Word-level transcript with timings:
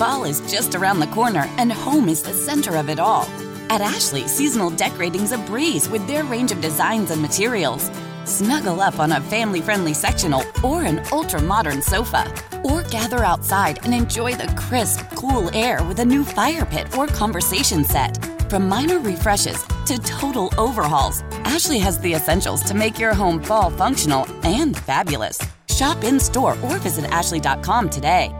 Fall 0.00 0.24
is 0.24 0.40
just 0.50 0.74
around 0.74 0.98
the 0.98 1.06
corner, 1.08 1.44
and 1.58 1.70
home 1.70 2.08
is 2.08 2.22
the 2.22 2.32
center 2.32 2.76
of 2.76 2.88
it 2.88 2.98
all. 2.98 3.24
At 3.68 3.82
Ashley, 3.82 4.26
seasonal 4.26 4.70
decorating's 4.70 5.32
a 5.32 5.36
breeze 5.36 5.90
with 5.90 6.06
their 6.06 6.24
range 6.24 6.52
of 6.52 6.62
designs 6.62 7.10
and 7.10 7.20
materials. 7.20 7.90
Snuggle 8.24 8.80
up 8.80 8.98
on 8.98 9.12
a 9.12 9.20
family 9.20 9.60
friendly 9.60 9.92
sectional 9.92 10.42
or 10.64 10.84
an 10.84 11.02
ultra 11.12 11.42
modern 11.42 11.82
sofa. 11.82 12.32
Or 12.64 12.82
gather 12.84 13.22
outside 13.22 13.84
and 13.84 13.92
enjoy 13.92 14.36
the 14.36 14.50
crisp, 14.56 15.00
cool 15.16 15.54
air 15.54 15.84
with 15.84 15.98
a 15.98 16.06
new 16.06 16.24
fire 16.24 16.64
pit 16.64 16.96
or 16.96 17.06
conversation 17.06 17.84
set. 17.84 18.24
From 18.48 18.70
minor 18.70 19.00
refreshes 19.00 19.62
to 19.84 19.98
total 19.98 20.50
overhauls, 20.56 21.20
Ashley 21.44 21.78
has 21.78 21.98
the 21.98 22.14
essentials 22.14 22.62
to 22.62 22.72
make 22.72 22.98
your 22.98 23.12
home 23.12 23.42
fall 23.42 23.68
functional 23.68 24.26
and 24.44 24.78
fabulous. 24.78 25.38
Shop 25.68 26.02
in 26.04 26.18
store 26.18 26.56
or 26.62 26.78
visit 26.78 27.04
Ashley.com 27.10 27.90
today. 27.90 28.34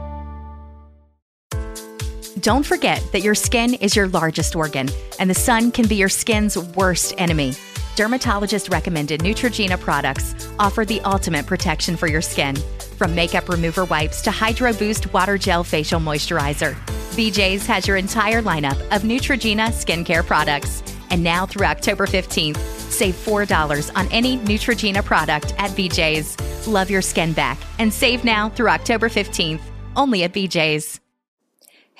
Don't 2.39 2.65
forget 2.65 3.05
that 3.11 3.21
your 3.21 3.35
skin 3.35 3.73
is 3.75 3.95
your 3.95 4.07
largest 4.07 4.55
organ, 4.55 4.89
and 5.19 5.29
the 5.29 5.35
sun 5.35 5.69
can 5.71 5.85
be 5.87 5.95
your 5.95 6.09
skin's 6.09 6.57
worst 6.57 7.13
enemy. 7.17 7.53
Dermatologist 7.97 8.69
recommended 8.69 9.19
Neutrogena 9.19 9.77
products 9.77 10.33
offer 10.57 10.85
the 10.85 11.01
ultimate 11.01 11.45
protection 11.45 11.97
for 11.97 12.07
your 12.07 12.21
skin. 12.21 12.55
From 12.97 13.13
makeup 13.13 13.49
remover 13.49 13.83
wipes 13.83 14.21
to 14.21 14.31
Hydro 14.31 14.71
Boost 14.73 15.11
Water 15.11 15.37
Gel 15.37 15.65
Facial 15.65 15.99
Moisturizer, 15.99 16.73
BJ's 17.15 17.65
has 17.65 17.85
your 17.85 17.97
entire 17.97 18.41
lineup 18.41 18.79
of 18.95 19.01
Neutrogena 19.01 19.67
skincare 19.67 20.25
products. 20.25 20.81
And 21.09 21.21
now 21.21 21.45
through 21.45 21.65
October 21.65 22.07
15th, 22.07 22.57
save 22.89 23.15
$4 23.15 23.91
on 23.97 24.07
any 24.07 24.37
Neutrogena 24.37 25.03
product 25.03 25.53
at 25.57 25.71
BJ's. 25.71 26.37
Love 26.65 26.89
your 26.89 27.01
skin 27.01 27.33
back 27.33 27.57
and 27.77 27.93
save 27.93 28.23
now 28.23 28.47
through 28.47 28.69
October 28.69 29.09
15th, 29.09 29.59
only 29.97 30.23
at 30.23 30.31
BJ's. 30.31 31.00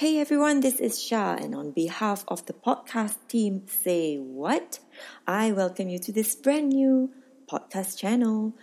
Hey 0.01 0.17
everyone, 0.17 0.61
this 0.61 0.79
is 0.79 0.99
Shah, 0.99 1.35
and 1.35 1.53
on 1.53 1.73
behalf 1.73 2.25
of 2.27 2.43
the 2.47 2.53
podcast 2.53 3.17
team, 3.27 3.67
Say 3.67 4.17
What? 4.17 4.79
I 5.27 5.51
welcome 5.51 5.89
you 5.89 5.99
to 5.99 6.11
this 6.11 6.33
brand 6.33 6.69
new 6.69 7.11
podcast 7.47 7.99
channel. 7.99 8.55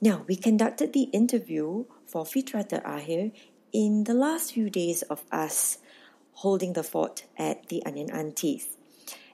Now, 0.00 0.24
we 0.26 0.36
conducted 0.36 0.94
the 0.94 1.02
interview 1.12 1.84
for 2.06 2.24
Fitrah 2.24 2.66
Terakhir 2.66 3.30
in 3.74 4.04
the 4.04 4.14
last 4.14 4.54
few 4.54 4.70
days 4.70 5.02
of 5.02 5.22
us 5.30 5.76
holding 6.32 6.72
the 6.72 6.82
fort 6.82 7.26
at 7.36 7.68
the 7.68 7.84
Onion 7.84 8.10
Aunties. 8.10 8.66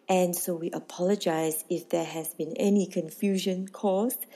And 0.08 0.34
so 0.34 0.56
we 0.56 0.72
apologize 0.72 1.64
if 1.70 1.88
there 1.90 2.04
has 2.04 2.34
been 2.34 2.54
any 2.56 2.86
confusion 2.88 3.68
caused. 3.68 4.26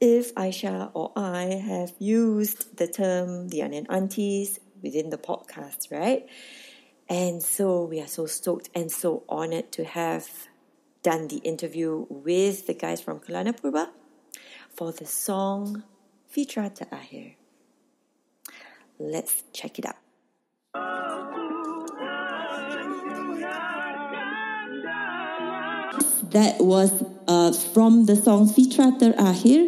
If 0.00 0.32
Aisha 0.36 0.92
or 0.94 1.10
I 1.16 1.46
have 1.66 1.94
used 1.98 2.76
the 2.76 2.86
term 2.86 3.48
the 3.48 3.62
Onion 3.64 3.88
Aunties 3.90 4.60
within 4.84 5.10
the 5.10 5.18
podcast, 5.18 5.90
right? 5.90 6.28
And 7.08 7.42
so 7.42 7.84
we 7.84 8.00
are 8.00 8.06
so 8.06 8.26
stoked 8.26 8.68
and 8.74 8.92
so 8.92 9.24
honored 9.28 9.72
to 9.72 9.84
have 9.84 10.28
done 11.02 11.28
the 11.28 11.38
interview 11.38 12.06
with 12.08 12.66
the 12.66 12.74
guys 12.74 13.00
from 13.00 13.20
Kelana 13.20 13.52
Purba 13.58 13.88
for 14.70 14.92
the 14.92 15.04
song 15.06 15.82
Fitrah 16.34 16.74
Terakhir. 16.74 17.34
Let's 18.98 19.42
check 19.52 19.78
it 19.78 19.86
out. 19.86 19.96
That 26.30 26.56
was 26.58 26.90
uh, 27.28 27.52
from 27.52 28.06
the 28.06 28.16
song 28.16 28.48
Fitrah 28.48 28.98
Terakhir, 28.98 29.60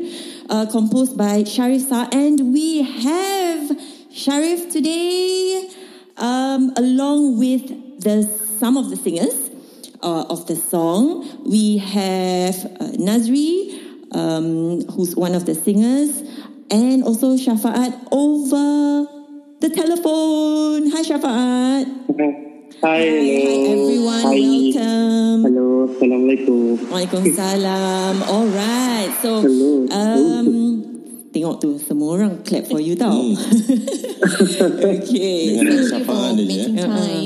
uh, 0.51 0.67
composed 0.67 1.17
by 1.17 1.45
Shariff 1.45 1.89
Sah, 1.89 2.09
and 2.11 2.53
we 2.53 2.83
have 2.83 3.36
Shariff 4.17 4.73
today, 4.73 5.69
um, 6.17 6.73
along 6.77 7.39
with 7.39 7.69
the 8.01 8.25
some 8.59 8.79
of 8.79 8.89
the 8.89 8.97
singers 8.97 9.37
uh, 10.03 10.25
of 10.33 10.47
the 10.47 10.57
song. 10.57 11.29
We 11.45 11.77
have 11.77 12.57
uh, 12.65 12.97
Nazri, 12.97 13.77
um, 14.13 14.81
who's 14.97 15.15
one 15.15 15.35
of 15.35 15.45
the 15.45 15.55
singers, 15.55 16.25
and 16.71 17.05
also 17.05 17.37
Shafa'at 17.37 17.93
over 18.11 19.05
the 19.61 19.69
telephone. 19.69 20.91
Hi, 20.97 21.03
Shafa'at. 21.05 21.85
Hi, 22.17 22.47
Hi, 22.83 22.99
hello. 23.05 23.37
hi 23.37 23.69
everyone. 23.69 24.25
Hi. 24.25 24.33
Welcome. 24.33 25.39
Hello, 25.45 25.67
Assalamualaikum. 25.93 26.89
Waalaikumsalam. 26.89 28.15
All 28.33 28.49
right. 28.49 29.13
So, 29.21 29.45
Hello. 29.45 29.87
um, 29.93 30.66
tengok 31.37 31.61
tu 31.61 31.77
semua 31.77 32.17
orang 32.17 32.41
clap 32.41 32.65
for 32.65 32.81
you 32.81 32.97
tau. 32.97 33.13
okay. 34.97 35.61
Dengan 35.61 35.85
sapaan 35.85 36.41
dia 36.41 36.65
je. 36.65 36.81
Uh-uh. 36.81 37.21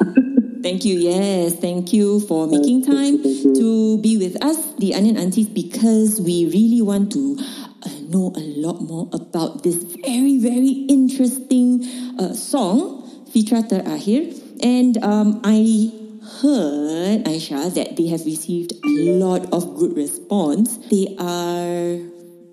Thank 0.64 0.84
you. 0.84 1.00
Yes, 1.00 1.56
thank 1.56 1.88
you 1.96 2.20
for 2.20 2.44
making 2.44 2.84
time 2.84 3.16
to 3.56 3.96
be 4.04 4.20
with 4.20 4.36
us, 4.44 4.60
the 4.76 4.92
Onion 4.92 5.16
Aunties, 5.16 5.48
because 5.48 6.20
we 6.20 6.52
really 6.52 6.84
want 6.84 7.08
to 7.16 7.40
uh, 7.80 7.88
know 8.12 8.28
a 8.36 8.44
lot 8.60 8.84
more 8.84 9.08
about 9.12 9.64
this 9.64 9.80
very, 10.04 10.36
very 10.36 10.84
interesting 10.84 11.80
uh, 12.20 12.36
song, 12.36 13.08
Fitrah 13.32 13.64
Terakhir. 13.72 14.36
And 14.60 15.00
um, 15.00 15.40
I 15.48 15.96
heard, 16.44 17.24
Aisha, 17.24 17.72
that 17.72 17.96
they 17.96 18.12
have 18.12 18.28
received 18.28 18.76
a 18.84 19.16
lot 19.16 19.48
of 19.56 19.80
good 19.80 19.96
response. 19.96 20.76
They 20.92 21.16
are 21.16 22.04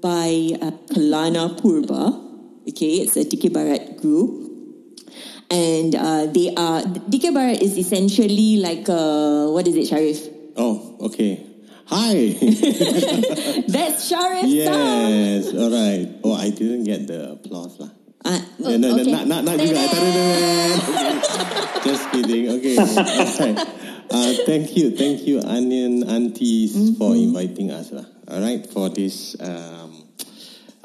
by 0.08 0.56
uh, 0.64 0.72
Kelana 0.94 1.52
Purba. 1.60 2.16
Okay, 2.70 3.04
it's 3.04 3.18
a 3.20 3.26
Dikir 3.28 3.52
Barat 3.52 3.98
group 4.00 4.48
and 5.52 5.94
uh, 5.96 6.26
they 6.28 6.54
are 6.56 6.82
Barat 7.34 7.62
is 7.62 7.78
essentially 7.78 8.58
like 8.64 8.88
uh, 8.88 9.48
what 9.52 9.68
is 9.68 9.76
it, 9.76 9.90
Shariff? 9.92 10.24
Oh, 10.56 10.96
okay. 11.12 11.44
Hi. 11.88 12.14
That's 13.76 14.12
Shariff. 14.12 14.44
yes. 14.48 15.54
All 15.56 15.72
right. 15.72 16.08
Oh, 16.24 16.34
I 16.36 16.50
didn't 16.52 16.84
get 16.84 17.08
the 17.08 17.32
applause 17.40 17.80
lah. 17.80 17.90
Uh, 18.26 18.42
Eh, 18.68 18.76
no, 18.76 18.92
no, 18.92 19.00
okay. 19.00 19.08
not, 19.12 19.24
not, 19.28 19.44
not. 19.48 19.56
Okay. 19.56 19.72
Just 21.88 22.12
kidding. 22.12 22.50
Okay. 22.60 22.76
Alright. 22.76 23.56
Uh, 24.12 24.34
thank 24.46 24.76
you. 24.76 24.92
Thank 24.92 25.24
you, 25.28 25.40
Onion 25.40 26.04
Aunties, 26.04 26.76
for 27.00 27.16
Mm-hmm. 27.16 27.28
inviting 27.32 27.72
us. 27.72 27.92
Lah. 27.96 28.04
All 28.28 28.42
right. 28.44 28.60
For 28.68 28.90
this 28.92 29.40
uh, 29.40 29.87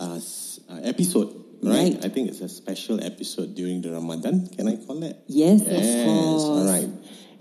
uh, 0.03 0.81
episode. 0.83 1.31
Right? 1.63 1.95
Right. 1.95 2.05
I 2.05 2.09
think 2.11 2.29
it's 2.29 2.41
a 2.43 2.49
special 2.49 2.99
episode 3.03 3.55
during 3.55 3.83
the 3.83 3.93
Ramadan. 3.93 4.49
Can 4.49 4.67
I 4.67 4.77
call 4.83 4.99
that? 5.01 5.23
Yes, 5.29 5.63
of 5.63 5.71
Yes, 5.71 6.05
course. 6.05 6.43
all 6.43 6.67
right. 6.67 6.91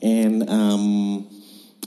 And 0.03 0.47
um, 0.49 1.27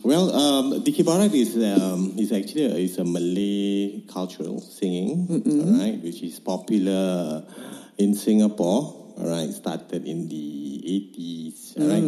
well, 0.03 0.35
um, 0.35 0.83
Dikir 0.83 1.07
Barat 1.07 1.33
is 1.33 1.55
um, 1.55 2.15
is 2.19 2.33
actually 2.33 2.67
a, 2.67 2.75
is 2.75 2.99
a 2.99 3.05
Malay 3.05 4.03
cultural 4.11 4.61
singing, 4.61 5.31
all 5.31 5.79
right, 5.79 5.95
which 6.03 6.23
is 6.23 6.41
popular 6.41 7.45
in 7.99 8.15
Singapore. 8.15 9.03
All 9.15 9.31
right, 9.31 9.47
started 9.55 10.03
in 10.11 10.27
the 10.27 10.83
eighties, 10.83 11.75
all 11.79 11.87
right, 11.87 12.03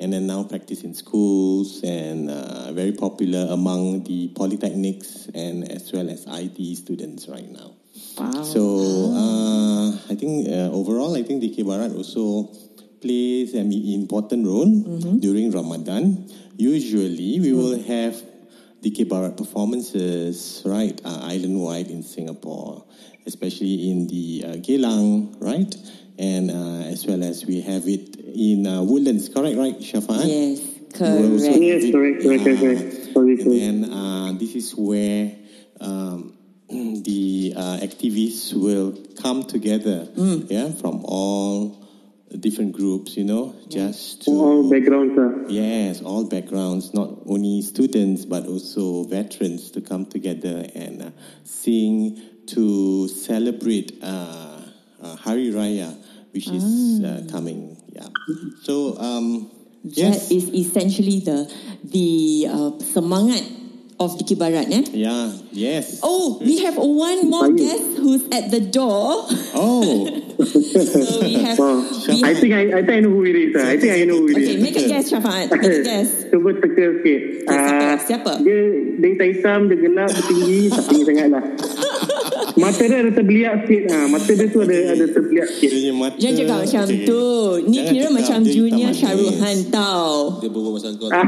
and 0.00 0.08
then 0.08 0.26
now 0.26 0.42
practice 0.48 0.84
in 0.88 0.94
schools 0.96 1.84
and 1.84 2.30
uh, 2.32 2.72
very 2.72 2.92
popular 2.96 3.52
among 3.52 4.04
the 4.08 4.32
polytechnics 4.32 5.28
and 5.36 5.68
as 5.70 5.92
well 5.92 6.08
as 6.08 6.24
IT 6.26 6.56
students 6.80 7.28
right 7.28 7.44
now. 7.52 7.75
Wow. 8.18 8.42
So 8.42 8.62
uh, 9.12 9.88
I 10.10 10.14
think 10.14 10.48
uh, 10.48 10.72
overall, 10.72 11.16
I 11.16 11.22
think 11.22 11.42
Dikir 11.42 11.66
Barat 11.66 11.92
also 11.92 12.48
plays 13.00 13.52
an 13.54 13.72
important 13.72 14.46
role 14.46 14.66
during 15.20 15.50
Ramadan. 15.50 16.28
Usually, 16.56 17.40
we 17.40 17.52
will 17.52 17.78
have 17.82 18.16
Dikir 18.82 19.08
Barat 19.08 19.36
performances, 19.36 20.62
right, 20.64 20.98
uh, 21.04 21.28
island 21.28 21.60
wide 21.60 21.88
in 21.88 22.02
Singapore, 22.02 22.84
especially 23.26 23.90
in 23.90 24.06
the 24.06 24.44
uh, 24.46 24.48
Geylang, 24.64 25.36
right, 25.40 25.74
and 26.18 26.50
uh, 26.50 26.88
as 26.88 27.04
well 27.06 27.22
as 27.22 27.44
we 27.44 27.60
have 27.60 27.86
it 27.86 28.16
in 28.16 28.66
uh, 28.66 28.82
Woodlands. 28.82 29.28
Correct, 29.28 29.56
right, 29.58 29.78
Shafaan? 29.80 30.24
Yes, 30.24 30.60
correct. 30.94 31.60
Yes, 31.60 31.90
correct, 31.92 32.22
correct, 32.22 32.44
correct. 32.44 33.12
Sorry, 33.12 33.32
And 33.40 33.84
then 33.84 33.92
uh, 33.92 34.32
this 34.38 34.54
is 34.54 34.72
where 34.76 35.32
um, 35.80 36.35
the 36.68 37.54
uh, 37.56 37.78
activists 37.82 38.52
will 38.52 38.96
come 39.22 39.44
together, 39.44 40.08
yeah, 40.48 40.72
from 40.72 41.04
all 41.04 41.86
different 42.40 42.72
groups, 42.72 43.16
you 43.16 43.24
know, 43.24 43.54
just 43.68 44.22
to 44.22 44.30
All 44.30 44.70
backgrounds 44.70 45.18
are. 45.18 45.48
Yes, 45.48 46.02
all 46.02 46.24
backgrounds, 46.24 46.92
not 46.92 47.10
only 47.26 47.62
students 47.62 48.24
but 48.24 48.46
also 48.46 49.04
veterans 49.04 49.70
to 49.72 49.80
come 49.80 50.06
together 50.06 50.66
and 50.74 51.02
uh, 51.02 51.10
sing 51.44 52.20
to 52.48 53.08
celebrate 53.08 53.98
uh, 54.02 54.62
uh, 55.02 55.16
Hari 55.16 55.50
Raya, 55.50 55.96
which 56.32 56.48
is 56.48 57.02
uh, 57.04 57.26
coming. 57.30 57.76
Yeah. 57.88 58.08
So, 58.62 58.98
um, 58.98 59.50
yes. 59.82 60.30
is 60.30 60.48
essentially 60.48 61.20
the 61.20 61.52
the 61.84 62.46
uh, 62.50 62.78
semangat 62.80 63.55
of 63.98 64.16
Dikir 64.20 64.36
Barat, 64.36 64.68
eh? 64.68 64.84
Yeah, 64.92 65.32
yes. 65.52 66.00
Oh, 66.02 66.36
we 66.40 66.60
have 66.64 66.76
one 66.76 67.30
more 67.30 67.48
guest 67.52 67.96
who's 67.96 68.24
at 68.28 68.50
the 68.50 68.60
door. 68.60 69.24
Oh, 69.56 70.04
So 70.36 71.24
we 71.24 71.40
have. 71.48 71.56
Oh, 71.56 71.80
we 72.12 72.20
I 72.20 72.28
have 72.28 72.38
think 72.38 72.52
I, 72.52 72.62
I 72.76 72.80
think 72.84 72.90
I 72.92 73.00
know 73.00 73.08
who 73.16 73.24
it 73.24 73.36
is. 73.36 73.56
ah. 73.56 73.72
I 73.72 73.76
think 73.80 73.92
I 73.96 74.04
know 74.04 74.20
who 74.20 74.28
it 74.28 74.36
okay, 74.36 74.52
is. 74.52 74.62
make 74.62 74.76
a 74.76 74.84
guess, 74.84 75.08
Syafaat. 75.08 75.48
Make 75.48 75.64
a 75.64 75.82
guess. 75.88 76.28
Cuba 76.28 76.50
teka 76.60 76.84
sikit. 77.00 77.20
Okay, 77.48 77.56
siapa? 77.56 77.80
Ah, 77.80 77.96
Siapa? 77.96 78.32
Dia, 78.44 78.58
dia 79.00 79.26
hitam, 79.32 79.72
dia 79.72 79.80
gelap, 79.80 80.12
dia 80.12 80.24
tinggi. 80.28 80.58
tak 80.68 80.84
tinggi 80.92 81.04
sangat 81.08 81.26
lah. 81.32 81.44
Mata 82.56 82.82
dia 82.88 82.98
ada 83.04 83.12
terbeliak 83.12 83.54
sikit. 83.68 83.82
Ha, 83.92 83.98
mata 84.08 84.30
dia 84.32 84.48
tu 84.48 84.58
ada 84.64 84.76
ada 84.96 85.04
terbeliak 85.12 85.48
sikit. 85.52 85.70
dia 85.76 85.92
mata. 85.92 86.16
Jangan 86.16 86.36
cakap 86.40 86.58
macam 86.64 86.84
Okay, 86.88 87.04
tu. 87.04 87.24
Ni 87.68 87.76
Jangan 87.76 87.92
kira 87.92 88.00
cakap 88.00 88.16
macam 88.16 88.38
junior. 88.48 88.92
Khan 88.96 89.58
tau. 89.68 90.14
Dia 90.40 90.48
berbual 90.48 90.72
pasal 90.80 90.92
kau. 90.96 91.08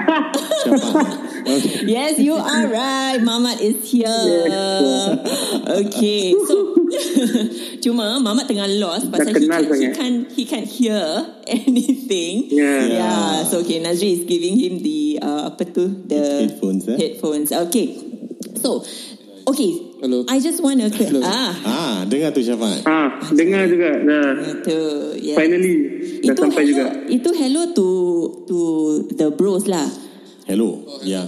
Yes, 1.88 2.20
you 2.20 2.36
are 2.36 2.64
right. 2.69 3.20
Mamat 3.25 3.60
is 3.64 3.80
here. 3.88 4.12
Okay, 5.64 6.36
so 6.36 6.76
cuma 7.84 8.20
Mamat 8.20 8.44
tengah 8.48 8.69
lost 8.76 9.08
pasal 9.08 9.32
he 9.32 9.48
kenal 9.48 9.64
can't, 9.64 9.72
he 9.80 9.88
can't 9.92 10.20
he 10.32 10.42
can't 10.44 10.69
hear 10.69 11.00
anything. 11.48 12.52
Yeah. 12.52 12.84
Yeah. 12.84 13.32
So 13.48 13.64
okay, 13.64 13.80
Nazri 13.80 14.12
is 14.20 14.22
giving 14.28 14.60
him 14.60 14.84
the 14.84 15.20
uh, 15.25 15.52
apa 15.52 15.64
tu 15.64 15.88
the 16.04 16.48
Headphones, 16.48 16.84
eh? 16.88 16.96
Headphones. 17.00 17.48
Okay. 17.69 17.96
So 18.60 18.84
okay. 19.48 19.88
Hello. 19.99 20.23
I 20.31 20.39
just 20.39 20.62
want 20.62 20.79
to 20.79 20.87
Hello. 20.95 21.19
ah 21.27 21.50
Ah, 21.67 21.97
dengar 22.06 22.31
tu 22.31 22.39
Syafaat. 22.39 22.87
Ah, 22.87 23.19
dengar 23.35 23.67
juga. 23.67 23.91
Dah. 23.99 24.31
tu 24.62 24.79
yeah. 25.19 25.35
Finally 25.35 25.75
dah 26.23 26.35
Itu 26.35 26.41
sampai 26.47 26.62
hello, 26.62 26.71
juga. 26.71 26.85
itu 27.11 27.31
hello 27.35 27.62
to 27.75 27.89
to 28.47 28.59
the 29.19 29.27
bros 29.35 29.67
lah. 29.67 29.91
Hello. 30.47 30.87
Ya. 31.03 31.27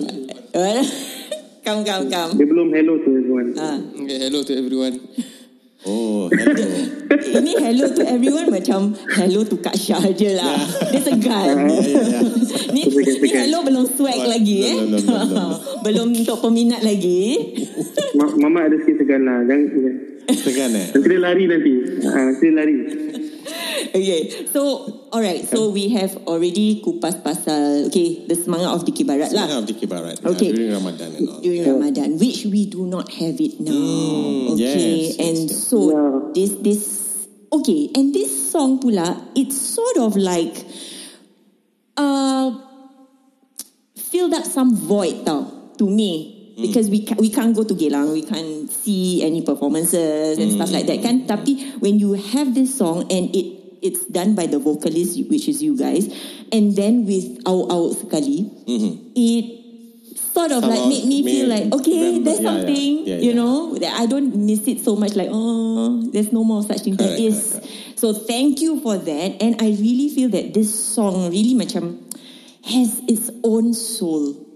come 1.66 1.82
come 1.82 2.06
come. 2.06 2.30
Dia 2.38 2.46
belum 2.46 2.68
hello 2.70 2.94
tu 3.02 3.10
everyone. 3.10 3.48
Ah. 3.58 3.78
Okay, 3.98 4.18
hello 4.22 4.38
to 4.46 4.52
everyone. 4.54 4.94
Oh, 5.80 6.28
hello. 6.28 6.68
Ini 7.40 7.52
hello 7.56 7.88
to 7.96 8.04
everyone 8.04 8.52
macam 8.52 8.92
hello 9.16 9.40
to 9.48 9.56
Kak 9.64 9.72
Syah 9.72 10.12
je 10.12 10.36
lah. 10.36 10.60
Dia 10.92 11.00
segan. 11.00 11.56
Ya, 11.56 11.80
ya, 11.80 12.00
ya. 12.04 12.20
ni, 12.76 12.82
Segan, 12.84 13.16
ni 13.16 13.28
segan. 13.32 13.40
hello 13.48 13.58
belum 13.64 13.84
swag 13.88 14.28
lagi 14.28 14.56
eh. 14.60 14.76
No, 14.76 14.84
no, 14.92 14.98
no, 15.00 15.16
no, 15.24 15.24
no. 15.24 15.44
belum 15.80 16.12
untuk 16.12 16.36
peminat 16.44 16.84
lagi. 16.84 17.56
Ma- 18.20 18.36
Mama 18.36 18.68
ada 18.68 18.76
sikit 18.76 19.00
segan 19.00 19.24
lah. 19.24 19.40
Jangan, 19.48 19.64
Segan 20.36 20.70
eh? 20.76 20.86
nanti 20.92 21.06
dia 21.08 21.20
lari 21.24 21.44
nanti. 21.48 21.72
Ha, 22.04 22.18
nanti 22.28 22.44
dia 22.44 22.52
lari. 22.60 22.74
Okay, 24.00 24.46
so 24.54 24.60
alright, 25.10 25.42
so 25.42 25.70
we 25.74 25.90
have 25.98 26.14
already 26.30 26.78
kupas 26.78 27.18
pasal 27.18 27.90
okay 27.90 28.22
the 28.30 28.38
semangat 28.38 28.70
of 28.70 28.86
Dikir 28.86 29.02
Barat 29.02 29.34
lah. 29.34 29.50
Semangat 29.50 29.66
Dikir 29.66 29.88
Barat. 29.90 30.16
Okay. 30.22 30.54
Yeah, 30.54 30.58
during 30.62 30.72
Ramadan 30.78 31.10
and 31.18 31.26
all. 31.26 31.40
during 31.42 31.62
Ramadan, 31.66 32.08
which 32.22 32.46
we 32.46 32.70
do 32.70 32.86
not 32.86 33.10
have 33.10 33.34
it 33.42 33.58
now. 33.58 33.74
Mm, 33.74 34.54
okay, 34.54 35.10
yes, 35.10 35.18
and 35.18 35.38
yes. 35.50 35.58
so 35.58 35.78
Yeah. 35.90 36.06
this 36.38 36.50
this 36.62 36.82
okay, 37.50 37.90
and 37.98 38.14
this 38.14 38.30
song 38.30 38.78
pula, 38.78 39.18
it's 39.34 39.58
sort 39.58 39.98
of 39.98 40.14
like 40.14 40.54
uh 41.98 42.54
filled 43.98 44.34
up 44.38 44.46
some 44.46 44.78
void 44.78 45.26
tau 45.26 45.50
to 45.82 45.86
me. 45.90 46.38
Mm. 46.54 46.62
Because 46.62 46.86
we 46.86 47.02
we 47.18 47.30
can't 47.34 47.58
go 47.58 47.66
to 47.66 47.74
Geylang, 47.74 48.14
we 48.14 48.22
can't 48.22 48.70
see 48.70 49.26
any 49.26 49.42
performances 49.42 50.38
and 50.38 50.54
mm. 50.54 50.56
stuff 50.62 50.70
like 50.70 50.86
that. 50.86 51.02
Kan? 51.02 51.26
Tapi 51.26 51.82
when 51.82 51.98
you 51.98 52.14
have 52.14 52.54
this 52.54 52.78
song 52.78 53.10
and 53.10 53.34
it 53.34 53.59
it's 53.82 54.04
done 54.06 54.34
by 54.34 54.46
the 54.46 54.58
vocalist, 54.58 55.18
which 55.28 55.48
is 55.48 55.62
you 55.62 55.76
guys, 55.76 56.08
and 56.52 56.76
then 56.76 57.06
with 57.06 57.40
our 57.46 57.66
our 57.70 57.94
sekali, 57.94 58.48
mm-hmm. 58.66 58.92
it 59.16 59.60
sort 60.32 60.52
of 60.52 60.62
like 60.62 60.86
made 60.86 61.04
me 61.06 61.22
feel 61.22 61.48
like 61.48 61.72
okay, 61.72 62.20
remember- 62.20 62.24
there's 62.30 62.40
yeah, 62.40 62.50
yeah. 62.50 62.56
something 62.56 62.92
Yeah, 63.06 63.18
you 63.18 63.34
know 63.34 63.76
that 63.78 63.92
I 63.98 64.06
don't 64.06 64.34
miss 64.34 64.66
it 64.68 64.80
so 64.80 64.96
much. 64.96 65.14
Like 65.14 65.28
oh, 65.30 66.08
there's 66.12 66.32
no 66.32 66.44
more 66.44 66.62
such 66.62 66.82
thing. 66.82 66.96
There 66.96 67.08
Correct, 67.16 67.52
correct, 67.52 67.66
So 68.00 68.12
thank 68.12 68.60
you 68.60 68.80
for 68.80 68.96
that, 68.96 69.28
and 69.44 69.60
I 69.60 69.76
really 69.76 70.08
feel 70.08 70.32
that 70.32 70.54
this 70.54 70.72
song 70.72 71.28
really 71.28 71.52
macam 71.52 72.00
has 72.64 73.00
its 73.08 73.30
own 73.44 73.74
soul. 73.74 74.49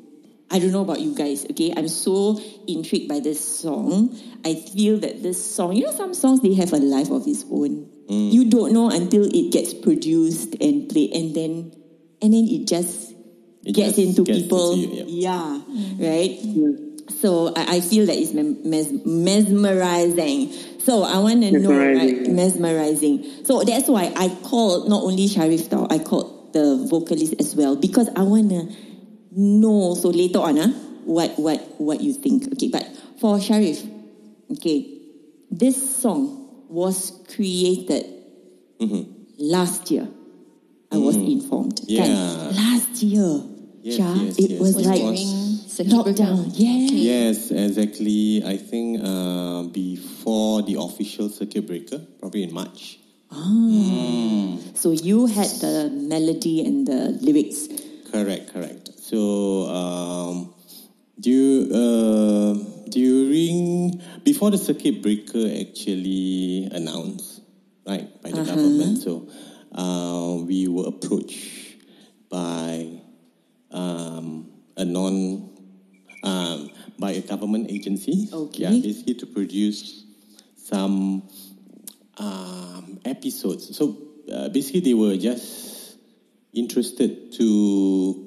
I 0.55 0.61
don't 0.61 0.71
know 0.71 0.83
about 0.83 1.01
you 1.01 1.15
guys, 1.17 1.45
okay? 1.51 1.75
I'm 1.77 1.89
so 1.89 2.41
intrigued 2.69 3.09
by 3.09 3.19
this 3.19 3.43
song. 3.43 4.17
I 4.45 4.55
feel 4.55 4.99
that 5.01 5.21
this 5.21 5.35
song, 5.45 5.75
you 5.75 5.85
know, 5.85 5.91
some 5.91 6.15
songs 6.15 6.43
they 6.43 6.55
have 6.55 6.73
a 6.73 6.77
life 6.79 7.11
of 7.11 7.27
its 7.27 7.45
own. 7.51 7.91
Mm. 8.09 8.33
You 8.33 8.45
don't 8.49 8.73
know 8.73 8.89
until 8.89 9.25
it 9.25 9.51
gets 9.51 9.75
produced 9.75 10.55
and 10.61 10.89
played, 10.89 11.13
and 11.13 11.35
then 11.35 11.75
and 12.23 12.33
then 12.33 12.47
it 12.49 12.69
just 12.69 13.13
It 13.67 13.75
gets 13.75 13.97
just 13.97 13.99
into 14.21 14.23
gets 14.25 14.43
people. 14.43 14.73
into 14.75 14.95
you, 14.95 15.05
yeah, 15.27 15.61
right. 15.99 16.39
So 17.19 17.53
I, 17.57 17.77
I 17.77 17.81
feel 17.81 18.07
that 18.07 18.17
it's 18.17 18.33
mes- 18.33 19.05
mesmerizing. 19.05 20.53
So 20.79 21.03
I 21.03 21.19
want 21.19 21.43
to 21.43 21.51
know, 21.59 21.71
right? 21.71 22.29
Mesmerizing. 22.29 22.37
Mesmerizing. 22.37 23.45
So 23.45 23.65
that's 23.65 23.89
why 23.89 24.13
I 24.17 24.29
called 24.45 24.89
not 24.89 25.03
only 25.03 25.27
Shariff 25.29 25.69
tau, 25.69 25.87
I 25.91 25.99
called 25.99 26.53
the 26.53 26.87
vocalist 26.89 27.35
as 27.41 27.57
well 27.57 27.75
because 27.75 28.09
I 28.15 28.23
want 28.23 28.51
to 28.51 28.69
know. 29.37 29.95
So 29.95 30.09
later 30.11 30.39
on, 30.39 30.59
ah, 30.59 30.69
what 31.05 31.39
what 31.39 31.61
what 31.79 32.01
you 32.01 32.13
think? 32.13 32.53
Okay, 32.55 32.69
but 32.69 32.87
for 33.21 33.39
Shariff, 33.39 33.83
okay, 34.53 34.87
this 35.51 35.77
song 36.01 36.67
was 36.69 37.13
created 37.35 38.07
last 39.39 39.91
year. 39.91 40.09
I 40.93 40.97
was 40.99 41.17
informed. 41.17 41.81
kan? 41.81 42.07
Yeah. 42.07 42.51
last 42.55 43.03
year. 43.03 43.43
Yes, 43.83 43.97
Shah, 43.99 44.15
yes, 44.15 44.39
it 44.39 44.51
yes. 44.57 44.61
was 44.61 44.75
like 44.87 45.03
lockdown. 45.91 46.49
Yeah. 46.55 46.89
Yes, 46.89 47.51
exactly. 47.51 48.43
I 48.47 48.57
think 48.57 49.01
uh, 49.03 49.65
before 49.65 50.63
the 50.63 50.77
official 50.81 51.29
circuit 51.29 51.67
breaker, 51.67 51.99
probably 52.21 52.45
in 52.45 52.55
March. 52.55 52.99
Ah, 53.31 54.57
So 54.75 54.93
you 54.93 55.27
had 55.27 55.51
the 55.61 55.91
melody 55.91 56.65
and 56.65 56.87
the 56.87 57.19
lyrics. 57.21 57.69
Correct, 58.11 58.53
correct. 58.55 58.84
So 59.05 59.69
um, 59.69 60.55
du- 61.21 61.69
uh, 61.69 62.55
during 62.89 64.01
before 64.25 64.51
the 64.51 64.57
circuit 64.57 65.03
breaker 65.03 65.45
actually 65.61 66.71
announced, 66.73 67.43
right, 67.87 68.09
by 68.23 68.31
the 68.31 68.43
government. 68.43 68.97
So 68.97 69.29
uh, 69.73 70.41
we 70.49 70.69
were 70.69 70.89
approached 70.89 71.85
by 72.31 72.97
um, 73.71 74.49
a 74.79 74.87
non 74.87 75.51
um, 76.23 76.71
by 76.99 77.11
a 77.11 77.21
government 77.21 77.71
agency. 77.71 78.31
Okay. 78.33 78.63
Yeah, 78.63 78.71
basically 78.71 79.21
to 79.21 79.27
produce 79.27 80.07
some 80.57 81.29
um, 82.17 83.01
episodes. 83.05 83.77
So 83.77 83.99
uh, 84.33 84.49
basically, 84.49 84.81
they 84.81 84.95
were 84.95 85.19
just 85.19 85.99
interested 86.55 87.33
to 87.33 88.24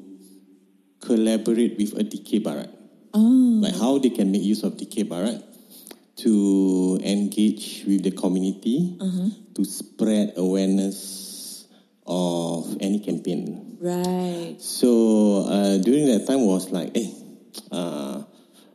collaborate 1.08 1.78
with 1.80 1.96
a 1.96 2.04
Dikir 2.04 2.44
Barat. 2.44 2.70
Like 3.64 3.74
how 3.76 3.98
they 3.98 4.12
can 4.12 4.30
make 4.32 4.44
use 4.44 4.62
of 4.64 4.78
Dikir 4.78 5.08
Barat 5.10 5.42
to 6.18 7.00
engage 7.02 7.86
with 7.88 8.04
the 8.04 8.12
community 8.12 8.98
to 9.56 9.66
spread 9.66 10.34
awareness 10.38 11.66
of 12.06 12.78
any 12.80 13.00
campaign. 13.00 13.78
Right. 13.82 14.56
So 14.60 15.46
uh, 15.50 15.78
during 15.80 16.06
that 16.08 16.28
time 16.28 16.46
was 16.46 16.70
like, 16.72 16.92
eh, 16.96 17.10
uh, 17.72 18.22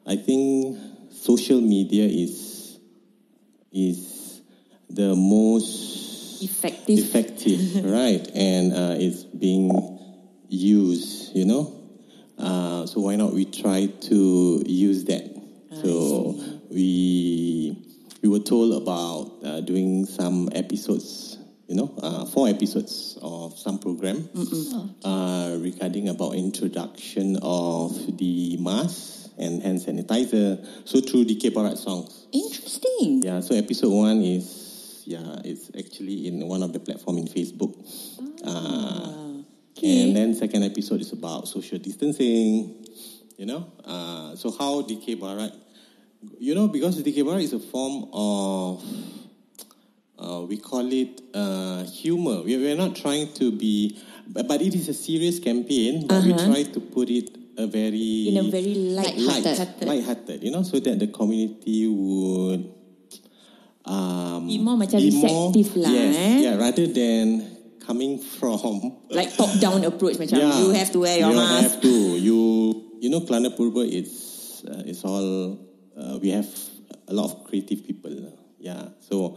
I 0.07 0.17
think 0.17 0.77
social 1.11 1.61
media 1.61 2.05
is 2.07 2.79
is 3.73 4.41
the 4.91 5.15
most 5.15 6.43
Effective. 6.43 6.99
effective, 6.99 7.85
right? 7.87 8.27
And 8.35 8.73
uh, 8.75 8.97
it's 8.99 9.23
being 9.23 9.71
used, 10.49 11.35
you 11.37 11.47
know. 11.47 11.82
Uh, 12.43 12.87
so 12.87 13.01
why 13.01 13.17
not 13.17 13.33
we 13.33 13.45
try 13.45 13.87
to 13.87 14.63
use 14.67 15.05
that? 15.05 15.33
so 15.83 16.39
we 16.71 17.77
we 18.23 18.29
were 18.29 18.39
told 18.39 18.83
about 18.83 19.33
uh, 19.45 19.61
doing 19.61 20.07
some 20.07 20.49
episodes, 20.55 21.39
you 21.67 21.75
know, 21.75 21.93
uh, 22.03 22.25
four 22.27 22.49
episodes 22.49 23.19
of 23.23 23.59
some 23.59 23.79
program 23.79 24.29
uh, 25.05 25.57
regarding 25.61 26.09
about 26.09 26.35
introduction 26.35 27.39
of 27.43 28.17
the 28.19 28.57
mask 28.59 29.31
and 29.39 29.63
hand 29.63 29.81
sanitizer. 29.81 30.65
So 30.87 31.01
through 31.01 31.25
the 31.25 31.37
K 31.37 31.49
Barat 31.49 31.77
songs. 31.77 32.27
Interesting. 32.33 33.23
Yeah, 33.23 33.41
so 33.41 33.55
episode 33.55 33.93
one 33.93 34.23
is 34.23 35.03
yeah, 35.05 35.41
it's 35.45 35.71
actually 35.77 36.29
in 36.29 36.47
one 36.47 36.63
of 36.63 36.73
the 36.73 36.79
platform 36.79 37.19
in 37.19 37.27
Facebook. 37.27 37.75
Uh, 39.83 39.87
And 39.87 40.15
then 40.15 40.35
second 40.35 40.63
episode 40.63 41.01
is 41.03 41.13
about 41.13 41.49
social 41.49 41.79
distancing. 41.79 42.79
You 43.37 43.47
know, 43.47 43.67
uh, 43.83 44.37
so 44.37 44.55
how 44.55 44.83
Dikir 44.87 45.19
Barat, 45.19 45.51
you 46.39 46.55
know, 46.55 46.69
because 46.69 47.03
Dikir 47.03 47.27
Barat 47.27 47.43
is 47.43 47.53
a 47.53 47.59
form 47.59 48.07
of 48.13 48.79
uh, 50.15 50.47
we 50.47 50.59
call 50.59 50.87
it 50.93 51.19
uh, 51.35 51.83
humor. 51.83 52.43
We, 52.47 52.57
we're 52.57 52.77
not 52.77 52.95
trying 52.95 53.33
to 53.43 53.51
be, 53.51 53.99
but, 54.29 54.47
but 54.47 54.63
it 54.63 54.75
is 54.77 54.87
a 54.89 54.95
serious 54.95 55.41
campaign. 55.41 56.07
But 56.07 56.23
we 56.23 56.33
try 56.35 56.63
to 56.63 56.79
put 56.81 57.11
it 57.11 57.35
a 57.59 57.67
very 57.67 58.29
In 58.31 58.37
a 58.39 58.51
very 58.51 58.75
light, 58.95 59.19
light, 59.19 59.43
Light-hearted. 59.45 59.89
light-hearted, 59.89 60.39
you 60.45 60.51
know, 60.53 60.63
so 60.63 60.79
that 60.79 60.99
the 60.99 61.09
community 61.09 61.89
would 61.89 62.71
um, 63.85 64.47
Be 64.47 64.59
more 64.59 64.79
macam 64.79 65.03
receptive 65.03 65.75
lah, 65.83 65.91
yes, 65.91 66.15
eh? 66.17 66.39
yeah, 66.47 66.55
rather 66.55 66.87
than 66.87 67.43
coming 67.85 68.19
from 68.19 69.03
like 69.11 69.35
top 69.37 69.51
down 69.59 69.85
approach 69.85 70.17
macam 70.17 70.39
yeah, 70.39 70.59
you 70.63 70.71
have 70.71 70.91
to 70.91 71.01
wear 71.03 71.19
your 71.19 71.31
you 71.31 71.37
mask. 71.37 71.63
have 71.63 71.77
to. 71.83 71.95
You 72.17 72.39
you 73.03 73.11
know, 73.11 73.21
Kelana 73.21 73.51
Purba. 73.51 73.83
It's 73.83 74.63
uh, 74.65 74.83
it's 74.87 75.05
all 75.05 75.59
uh, 75.99 76.19
we 76.23 76.31
have 76.31 76.49
a 77.09 77.15
lot 77.15 77.31
of 77.31 77.45
creative 77.45 77.85
people. 77.87 78.15
Yeah, 78.59 78.95
so 79.01 79.37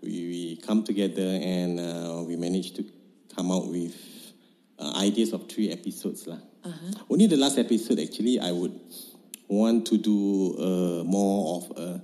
we, 0.00 0.10
we 0.30 0.42
come 0.62 0.84
together 0.84 1.26
and 1.42 1.80
uh, 1.80 2.22
we 2.22 2.36
managed 2.36 2.76
to 2.76 2.84
come 3.34 3.50
out 3.50 3.66
with 3.66 3.96
uh, 4.78 4.94
ideas 5.02 5.32
of 5.32 5.48
three 5.48 5.70
episodes 5.70 6.26
lah. 6.26 6.38
Uh-huh. 6.62 7.04
Only 7.10 7.26
the 7.26 7.36
last 7.36 7.58
episode 7.58 7.98
actually 7.98 8.38
I 8.38 8.52
would 8.52 8.78
want 9.48 9.86
to 9.88 9.98
do 9.98 10.54
uh, 10.56 11.04
more 11.04 11.58
of 11.58 11.76
a 11.76 12.02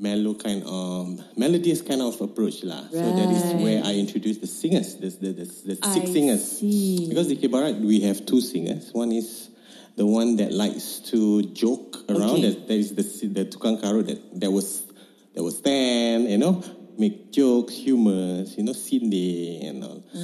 mellow 0.00 0.34
kind 0.34 0.64
of 0.64 1.20
melodious 1.36 1.82
kind 1.82 2.00
of 2.00 2.18
approach 2.20 2.64
lah. 2.64 2.88
So 2.90 3.04
that 3.04 3.30
is 3.30 3.44
where 3.62 3.84
I 3.84 3.94
introduced 3.94 4.40
the 4.40 4.46
singers, 4.48 4.96
the 4.96 5.10
the, 5.10 5.32
the, 5.32 5.44
the 5.44 5.76
six 5.76 5.86
I 5.86 6.04
singers. 6.12 6.58
see. 6.58 7.08
Because 7.08 7.28
Dikir 7.28 7.50
Barat 7.52 7.76
we 7.76 8.00
have 8.08 8.24
two 8.24 8.40
singers. 8.40 8.90
One 8.92 9.12
is 9.12 9.50
the 9.96 10.06
one 10.06 10.36
that 10.36 10.52
likes 10.52 11.00
to 11.12 11.42
joke 11.52 11.98
around. 12.08 12.40
Okay. 12.40 12.50
That, 12.50 12.68
that 12.68 12.78
is 12.80 12.94
the 12.96 13.04
the 13.28 13.44
tukang 13.44 13.80
karut 13.80 14.06
that 14.08 14.40
that 14.40 14.50
was 14.50 14.88
that 15.36 15.42
was 15.44 15.58
stand, 15.58 16.30
you 16.30 16.38
know, 16.38 16.64
make 16.98 17.30
jokes, 17.30 17.76
humors, 17.76 18.56
you 18.56 18.64
know, 18.64 18.72
Cindy 18.72 19.60
and 19.66 19.84
all. 19.84 20.02
Ah. 20.16 20.18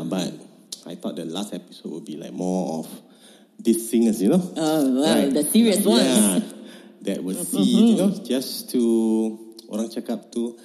Uh, 0.00 0.04
but 0.04 0.34
I 0.86 0.96
thought 0.96 1.14
the 1.16 1.24
last 1.24 1.54
episode 1.54 1.92
would 1.92 2.04
be 2.04 2.16
like 2.16 2.32
more 2.32 2.80
of 2.80 2.88
these 3.60 3.90
singers, 3.90 4.20
you 4.20 4.30
know. 4.30 4.42
Oh, 4.56 5.00
well, 5.00 5.30
the 5.30 5.44
serious 5.44 5.84
ones. 5.84 6.02
Yeah, 6.02 6.40
that 7.02 7.22
would 7.24 7.36
see, 7.36 7.92
you 7.92 7.96
know, 7.96 8.10
just 8.24 8.70
to 8.72 9.38
orang 9.70 9.88
cakap 9.88 10.28
tu 10.32 10.56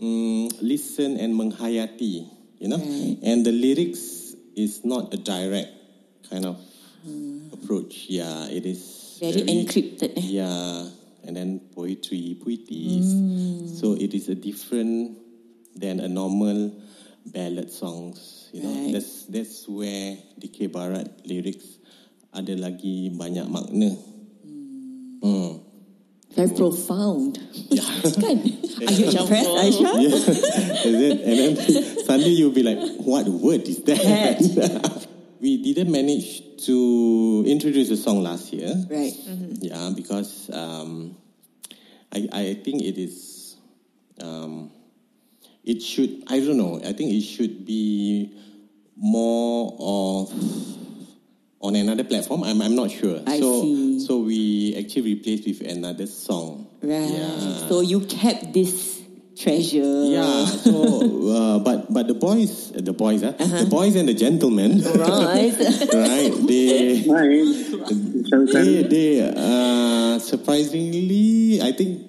mm, 0.00 0.50
listen 0.62 1.16
and 1.20 1.34
menghayati, 1.34 2.26
you 2.58 2.68
know, 2.68 2.80
and 3.22 3.44
the 3.46 3.52
lyrics 3.52 4.34
is 4.56 4.84
not 4.84 5.12
a 5.14 5.18
direct 5.20 5.70
kind 6.30 6.44
of 6.46 6.56
approach. 7.52 8.06
Yeah, 8.08 8.48
it 8.50 8.66
is 8.66 9.16
Very 9.20 9.42
encrypted, 9.48 10.12
eh? 10.16 10.28
Yeah, 10.40 10.88
and 11.24 11.32
then 11.36 11.60
poetry, 11.72 12.36
poeties. 12.36 13.08
So 13.80 13.96
it 13.96 14.12
is 14.12 14.28
a 14.28 14.34
different 14.36 15.16
than 15.76 16.00
a 16.00 16.08
normal 16.08 16.72
ballad 17.24 17.70
songs. 17.70 18.48
You 18.52 18.62
know, 18.62 18.72
Right. 18.72 18.92
that's 18.92 19.24
that's 19.28 19.68
where 19.68 20.16
DK 20.40 20.68
Barat 20.72 21.08
lyrics 21.24 21.80
ada 22.32 22.52
lagi 22.56 23.12
banyak 23.16 23.48
makna. 23.48 23.90
Hmm. 25.24 25.65
Very 26.36 26.50
profound. 26.52 27.40
Yeah. 27.72 27.80
kan? 28.20 28.36
Are 28.84 28.92
you 28.92 29.08
impressed, 29.08 29.56
Aisha? 29.56 29.90
yeah. 30.04 30.84
Is 30.84 31.00
it? 31.00 31.20
And 31.24 31.36
then 31.40 32.04
suddenly 32.04 32.36
you'll 32.36 32.52
be 32.52 32.62
like, 32.62 32.78
what 33.00 33.26
word 33.26 33.62
is 33.62 33.82
that? 33.84 35.08
we 35.40 35.62
didn't 35.62 35.90
manage 35.90 36.42
to 36.66 37.42
introduce 37.46 37.88
the 37.88 37.96
song 37.96 38.22
last 38.22 38.52
year. 38.52 38.68
Right. 38.90 39.16
Yeah, 39.64 39.92
because 39.96 40.50
um, 40.52 41.16
I 42.12 42.28
I 42.32 42.44
think 42.60 42.82
it 42.82 42.98
is 43.00 43.56
um, 44.20 44.70
it 45.64 45.80
should 45.80 46.24
I 46.28 46.40
don't 46.40 46.56
know 46.60 46.80
I 46.84 46.92
think 46.92 47.12
it 47.12 47.22
should 47.22 47.64
be 47.64 48.36
more 48.96 49.72
of 49.80 50.32
on 51.60 51.74
another 51.76 52.04
platform. 52.04 52.44
I'm 52.44 52.60
I'm 52.62 52.74
not 52.76 52.90
sure. 52.90 53.20
I 53.26 53.40
so 53.40 53.62
see. 53.62 54.00
so 54.06 54.18
we 54.18 54.76
actually 54.78 55.14
replaced 55.14 55.46
with 55.46 55.62
another 55.70 56.06
song. 56.06 56.68
Right. 56.82 57.10
Yeah. 57.10 57.68
So 57.68 57.80
you 57.80 58.00
kept 58.06 58.52
this 58.52 59.02
treasure. 59.36 60.04
Yeah. 60.08 60.44
So, 60.46 60.72
uh, 61.28 61.58
but 61.60 61.92
but 61.92 62.08
the 62.08 62.14
boys, 62.14 62.72
the 62.72 62.92
boys, 62.92 63.22
uh, 63.22 63.32
the 63.32 63.66
boys 63.68 63.96
and 63.96 64.08
the 64.08 64.14
gentlemen, 64.14 64.80
Right. 64.82 65.52
right? 65.92 66.32
They. 66.46 67.04
They 68.26 68.82
they 68.82 69.20
uh, 69.22 70.18
surprisingly, 70.18 71.60
I 71.62 71.72
think 71.72 72.02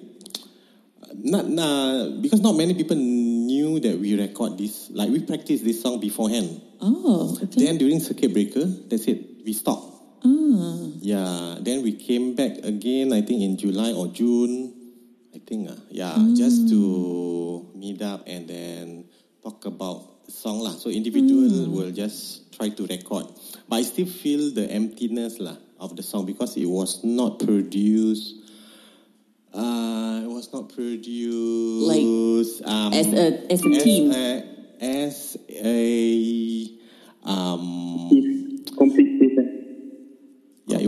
not 1.14 1.44
uh, 1.46 2.10
because 2.20 2.40
not 2.40 2.56
many 2.56 2.74
people 2.74 2.96
knew 2.96 3.78
that 3.80 3.98
we 3.98 4.18
record 4.18 4.58
this. 4.58 4.90
Like 4.90 5.10
we 5.10 5.20
practice 5.20 5.60
this 5.62 5.82
song 5.82 6.00
beforehand. 6.00 6.60
oh, 6.80 7.36
okay. 7.42 7.66
Then 7.66 7.78
during 7.78 8.00
circuit 8.00 8.32
breaker, 8.32 8.64
that's 8.66 9.06
it. 9.06 9.37
We 9.48 9.54
stopped. 9.56 9.88
Ah. 10.28 10.92
Yeah. 11.00 11.56
Then 11.64 11.80
we 11.80 11.96
came 11.96 12.36
back 12.36 12.60
again. 12.68 13.16
I 13.16 13.22
think 13.24 13.40
in 13.40 13.56
July 13.56 13.96
or 13.96 14.08
June. 14.12 14.76
I 15.34 15.40
think. 15.40 15.70
Uh, 15.72 15.80
yeah. 15.88 16.12
Just 16.36 16.68
to 16.68 17.64
meet 17.72 18.02
up 18.04 18.28
and 18.28 18.44
then 18.44 19.08
talk 19.42 19.64
about 19.64 20.26
the 20.28 20.32
song 20.36 20.60
lah. 20.60 20.76
So 20.76 20.92
individual 20.92 21.48
will 21.72 21.88
just 21.96 22.52
try 22.52 22.68
to 22.68 22.82
record, 22.84 23.24
but 23.72 23.76
I 23.80 23.82
still 23.88 24.04
feel 24.04 24.52
the 24.52 24.68
emptiness 24.68 25.40
lah 25.40 25.56
of 25.80 25.96
the 25.96 26.04
song 26.04 26.28
because 26.28 26.52
it 26.60 26.68
was 26.68 27.00
not 27.00 27.40
produced. 27.40 28.36
Uh, 29.48 30.28
it 30.28 30.28
was 30.28 30.52
not 30.52 30.68
produced 30.76 32.60
um, 32.68 32.92
as 32.92 33.08
a- 33.16 33.48
as 33.48 33.64
a 33.64 33.72
team. 33.80 34.12
a- 34.12 34.44
as 34.84 35.40
a 35.48 36.68
um, 37.24 38.12
Complete 38.76 39.07
this. 39.07 39.07
yeah, 39.07 39.07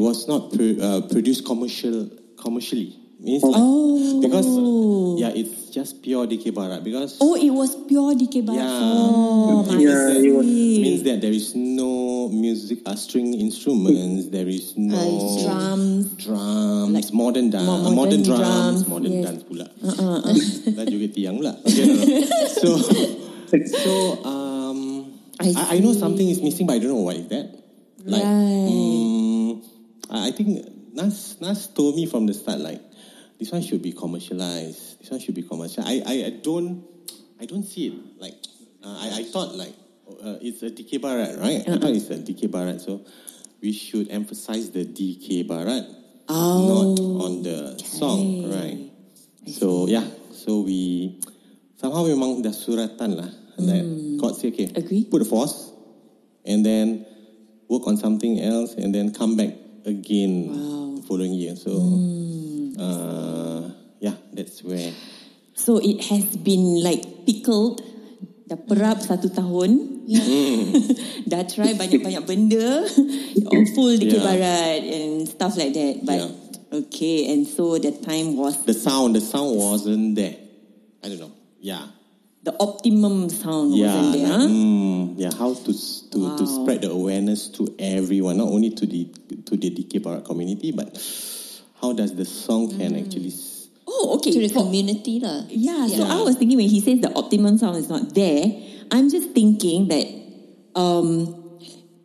it 0.00 0.02
was 0.02 0.24
not 0.24 0.48
pro- 0.48 0.80
uh, 0.80 1.00
produced 1.12 1.44
commercial 1.44 2.08
commercially. 2.40 2.96
Means 3.20 3.44
Oh. 3.44 3.52
like, 3.52 4.24
because 4.24 4.48
uh, 4.48 5.20
yeah, 5.20 5.36
it's 5.36 5.68
just 5.68 6.00
pure 6.00 6.24
Dikir 6.24 6.56
Barat 6.56 6.80
because 6.80 7.20
Oh, 7.20 7.36
it 7.36 7.52
was 7.52 7.76
pure 7.84 8.16
Dikir 8.16 8.40
Barat 8.48 8.64
yeah, 8.64 9.76
Yeah, 9.76 10.24
it 10.24 10.32
was- 10.32 10.48
means 10.48 11.02
that 11.04 11.20
there 11.20 11.36
is 11.36 11.52
no 11.52 12.32
music, 12.32 12.80
uh, 12.88 12.96
string 12.96 13.36
instruments. 13.36 14.32
There 14.32 14.48
is 14.48 14.72
no 14.80 14.96
drums. 15.44 16.16
drums, 16.16 16.92
Like 16.96 17.12
modern 17.12 17.52
dance, 17.52 17.68
modern, 17.68 17.92
modern 17.94 18.22
drums, 18.24 18.40
drums, 18.40 18.80
modern 18.88 19.12
yes. 19.12 19.24
dance 19.28 19.42
pula. 19.44 19.66
Dan 20.80 20.84
juga 20.88 21.06
tiang 21.12 21.36
pula. 21.44 21.52
Okay, 21.60 21.84
no, 21.84 21.92
no. 22.00 22.24
So, 22.56 22.68
so 23.84 23.92
um, 24.24 24.78
I 25.36 25.52
I, 25.52 25.62
I 25.76 25.84
know 25.84 25.92
something 25.92 26.24
is 26.24 26.40
missing, 26.40 26.64
but 26.64 26.76
I 26.76 26.78
don't 26.80 26.88
know 26.96 27.04
what 27.04 27.20
is 27.20 27.28
that. 27.28 27.52
Like, 28.00 28.24
Right. 28.24 28.64
mm, 28.72 28.89
I 30.10 30.30
think 30.32 30.66
Nas 30.92 31.40
Nas 31.40 31.68
told 31.68 31.94
me 31.94 32.06
from 32.06 32.26
the 32.26 32.34
start 32.34 32.58
like 32.58 32.82
this 33.38 33.52
one 33.52 33.62
should 33.62 33.82
be 33.82 33.92
commercialized. 33.92 35.00
This 35.00 35.10
one 35.10 35.20
should 35.20 35.34
be 35.34 35.42
commercial. 35.42 35.84
I 35.86 36.02
I, 36.04 36.14
I 36.26 36.30
don't 36.42 36.84
I 37.40 37.46
don't 37.46 37.62
see 37.62 37.88
it 37.88 37.94
like 38.18 38.34
uh, 38.82 38.98
I 38.98 39.20
I 39.20 39.24
thought 39.24 39.54
like 39.54 39.74
uh, 40.10 40.36
it's 40.42 40.62
a 40.62 40.70
Dikir 40.70 41.00
Barat, 41.00 41.38
right? 41.38 41.62
I 41.62 41.78
thought 41.78 41.94
it's 41.94 42.10
a 42.10 42.18
Dikir 42.18 42.50
Barat, 42.50 42.80
so 42.80 43.06
we 43.62 43.72
should 43.72 44.10
emphasize 44.10 44.70
the 44.70 44.84
Dikir 44.84 45.46
Barat, 45.46 45.86
not 46.28 46.98
on 46.98 47.42
the 47.42 47.78
song, 47.78 48.50
right? 48.50 48.90
So 49.46 49.86
yeah, 49.86 50.04
so 50.32 50.60
we 50.60 51.20
somehow 51.78 52.04
we 52.04 52.10
memang 52.10 52.42
dah 52.42 52.52
suratan 52.52 53.14
lah. 53.14 53.30
That 53.60 53.84
God 54.16 54.40
say 54.40 54.48
okay, 54.48 54.72
Agree. 54.72 55.04
put 55.04 55.20
a 55.20 55.28
force, 55.28 55.70
and 56.48 56.64
then 56.64 57.04
work 57.68 57.86
on 57.86 57.96
something 57.96 58.40
else, 58.40 58.74
and 58.74 58.92
then 58.92 59.12
come 59.12 59.36
back 59.36 59.52
again 59.84 60.32
the 60.96 61.02
following 61.06 61.32
year. 61.34 61.56
So 61.56 61.72
uh, 62.78 63.70
yeah, 64.00 64.14
that's 64.32 64.62
where. 64.62 64.92
So 65.54 65.78
it 65.78 66.04
has 66.08 66.24
been 66.36 66.82
like 66.82 67.26
pickled. 67.26 67.82
Dah 68.50 68.58
perap 68.58 68.98
satu 68.98 69.30
tahun. 69.30 70.02
Dah 71.30 71.46
try 71.46 71.70
banyak-banyak 71.78 72.24
benda. 72.26 72.82
oh, 73.46 73.64
full 73.78 73.94
DK 73.94 74.18
Yeah. 74.18 74.26
Barat 74.26 74.80
and 74.82 75.28
stuff 75.30 75.54
like 75.54 75.70
that. 75.70 76.02
But 76.02 76.26
okay, 76.86 77.30
and 77.30 77.46
so 77.46 77.78
the 77.78 77.94
time 77.94 78.34
was 78.34 78.58
The 78.66 78.74
sound, 78.74 79.14
the 79.14 79.22
sound 79.22 79.54
wasn't 79.54 80.18
there. 80.18 80.34
I 81.04 81.08
don't 81.14 81.22
know. 81.22 81.32
Yeah. 81.62 81.86
the 82.42 82.56
optimum 82.58 83.28
sound 83.28 83.76
Yeah, 83.76 83.94
wasn't 83.94 84.12
there. 84.16 84.28
like, 84.32 84.40
huh? 84.40 84.48
mm, 84.48 85.14
yeah. 85.20 85.30
How 85.36 85.52
to 85.54 85.72
s- 86.10 86.36
to 86.36 86.36
to 86.38 86.46
spread 86.46 86.82
the 86.82 86.90
awareness 86.90 87.48
to 87.48 87.74
everyone, 87.78 88.38
not 88.38 88.48
only 88.48 88.70
to 88.70 88.86
the 88.86 89.06
to 89.46 89.56
the 89.56 89.70
Dikir 89.70 90.02
Barat 90.02 90.24
community, 90.24 90.72
but 90.72 90.98
how 91.80 91.92
does 91.92 92.14
the 92.14 92.24
song 92.24 92.70
can 92.76 92.96
actually. 92.96 93.32
Oh, 93.86 94.14
okay. 94.16 94.30
To 94.30 94.38
the 94.38 94.48
For- 94.48 94.62
community 94.64 95.18
lah. 95.20 95.44
Yeah, 95.50 95.86
so 95.88 96.04
Yeah. 96.06 96.14
I 96.18 96.22
was 96.22 96.36
thinking 96.36 96.56
when 96.58 96.68
he 96.68 96.80
says 96.80 97.00
the 97.00 97.10
optimum 97.14 97.58
sound 97.58 97.76
is 97.76 97.88
not 97.88 98.14
there, 98.14 98.46
I'm 98.90 99.10
just 99.10 99.30
thinking 99.34 99.88
that 99.88 100.06
um, 100.78 101.34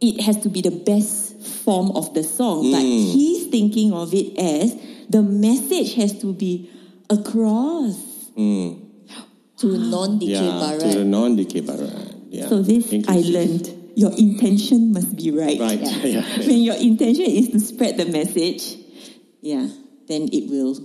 it 0.01 0.21
has 0.21 0.37
to 0.41 0.49
be 0.49 0.61
the 0.61 0.71
best 0.73 1.37
form 1.63 1.91
of 1.93 2.13
the 2.17 2.23
song. 2.23 2.71
But 2.73 2.81
Mm. 2.81 3.13
he's 3.13 3.47
thinking 3.53 3.93
of 3.93 4.13
it 4.17 4.33
as 4.39 4.73
the 5.09 5.21
message 5.21 5.93
has 6.01 6.13
to 6.25 6.33
be 6.33 6.69
across. 7.09 7.97
To 8.35 9.67
non-DK 9.71 10.27
Yeah, 10.27 10.77
to 10.79 10.87
the 10.99 11.05
non 11.05 11.37
Dikir 11.37 11.63
Barat. 11.65 11.93
Yeah. 12.29 12.49
So 12.49 12.59
this 12.61 12.91
I 13.07 13.21
learned 13.23 13.71
your 13.95 14.11
intention 14.15 14.91
must 14.91 15.15
be 15.15 15.31
right. 15.31 15.59
Right, 15.59 15.79
yeah. 16.03 16.21
when 16.47 16.59
your 16.61 16.75
intention 16.75 17.25
is 17.25 17.49
to 17.55 17.59
spread 17.59 17.97
the 17.97 18.05
message, 18.05 18.75
yeah, 19.41 19.67
then 20.07 20.27
it 20.31 20.49
will. 20.51 20.75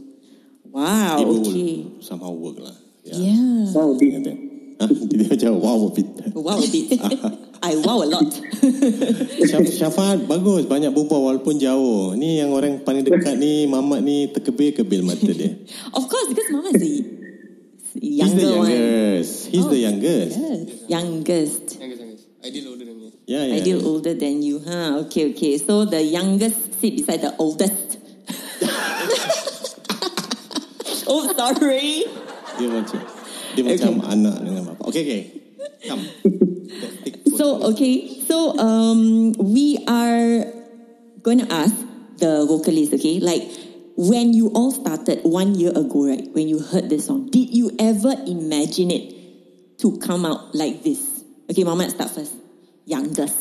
Wow. 0.65 1.19
It 1.21 1.27
will 1.27 1.43
okay. 1.51 1.91
somehow 2.01 2.31
work 2.31 2.63
lah. 2.63 2.77
Yeah. 3.03 3.75
Wow, 3.75 3.99
di- 3.99 4.15
Yeah. 4.15 4.35
Huh? 4.81 4.89
Dia 5.13 5.29
macam 5.29 5.61
wow 5.61 5.77
a 5.77 5.91
bit. 5.93 6.09
Wow 6.33 6.57
a 6.57 6.65
bit. 6.65 6.89
I 7.61 7.77
wow 7.85 8.01
a 8.01 8.09
lot. 8.09 8.33
Syaf, 9.45 9.69
Syafaat 9.69 10.25
bagus 10.25 10.65
banyak 10.65 10.89
berubah 10.97 11.21
walaupun 11.21 11.61
jauh. 11.61 12.17
Ni 12.17 12.41
yang 12.41 12.49
orang 12.57 12.81
paling 12.81 13.05
dekat 13.05 13.37
ni 13.37 13.69
Mamat 13.69 14.01
ni 14.01 14.33
terkebil-kebil 14.33 15.05
mata 15.05 15.29
dia. 15.29 15.53
of 15.93 16.09
course, 16.09 16.33
because 16.33 16.49
Mama 16.49 16.73
is 16.73 16.81
the 16.81 16.95
He's 18.01 18.01
the 18.01 18.09
younger 18.17 18.49
one. 18.57 18.71
youngest. 18.73 19.33
He's 19.53 19.67
the 19.69 19.81
Oh. 19.83 19.87
youngest. 19.91 20.33
Yes. 20.33 20.69
Youngest. 20.89 21.65
Youngest, 21.77 22.01
youngest. 22.01 22.25
Ideal 22.41 22.65
older 22.73 22.87
Yeah, 23.31 23.47
yeah. 23.47 23.63
Ideal 23.63 23.87
older 23.87 24.11
than 24.11 24.43
you, 24.43 24.59
huh? 24.59 25.07
Okay, 25.07 25.31
okay. 25.31 25.55
So 25.55 25.87
the 25.87 26.03
youngest 26.03 26.83
sit 26.83 26.99
beside 26.99 27.23
the 27.23 27.31
oldest. 27.39 27.79
oh, 31.07 31.31
sorry. 31.39 32.11
Dia 32.59 32.67
macam 32.67 32.99
dia 33.55 33.63
macam 33.63 34.03
anak 34.03 34.35
dengan 34.43 34.75
bapa. 34.75 34.83
Okay, 34.91 35.03
okay. 35.07 35.23
Come. 35.87 36.03
So 37.39 37.71
okay, 37.71 38.19
so 38.27 38.59
um, 38.59 39.31
we 39.39 39.79
are 39.87 40.51
gonna 41.23 41.47
ask 41.55 41.79
the 42.19 42.43
vocalist, 42.51 42.99
okay, 42.99 43.23
like 43.23 43.47
when 43.95 44.35
you 44.35 44.51
all 44.59 44.75
started 44.75 45.23
one 45.23 45.55
year 45.55 45.71
ago, 45.71 46.11
right? 46.11 46.27
When 46.35 46.51
you 46.51 46.59
heard 46.59 46.91
this 46.91 47.07
song, 47.07 47.31
did 47.31 47.55
you 47.55 47.71
ever 47.79 48.11
imagine 48.27 48.91
it 48.91 49.15
to 49.87 50.03
come 50.03 50.27
out 50.27 50.51
like 50.51 50.83
this? 50.83 50.99
Okay, 51.47 51.63
Mama, 51.63 51.87
start 51.95 52.11
first. 52.11 52.40
Youngest. 52.91 53.39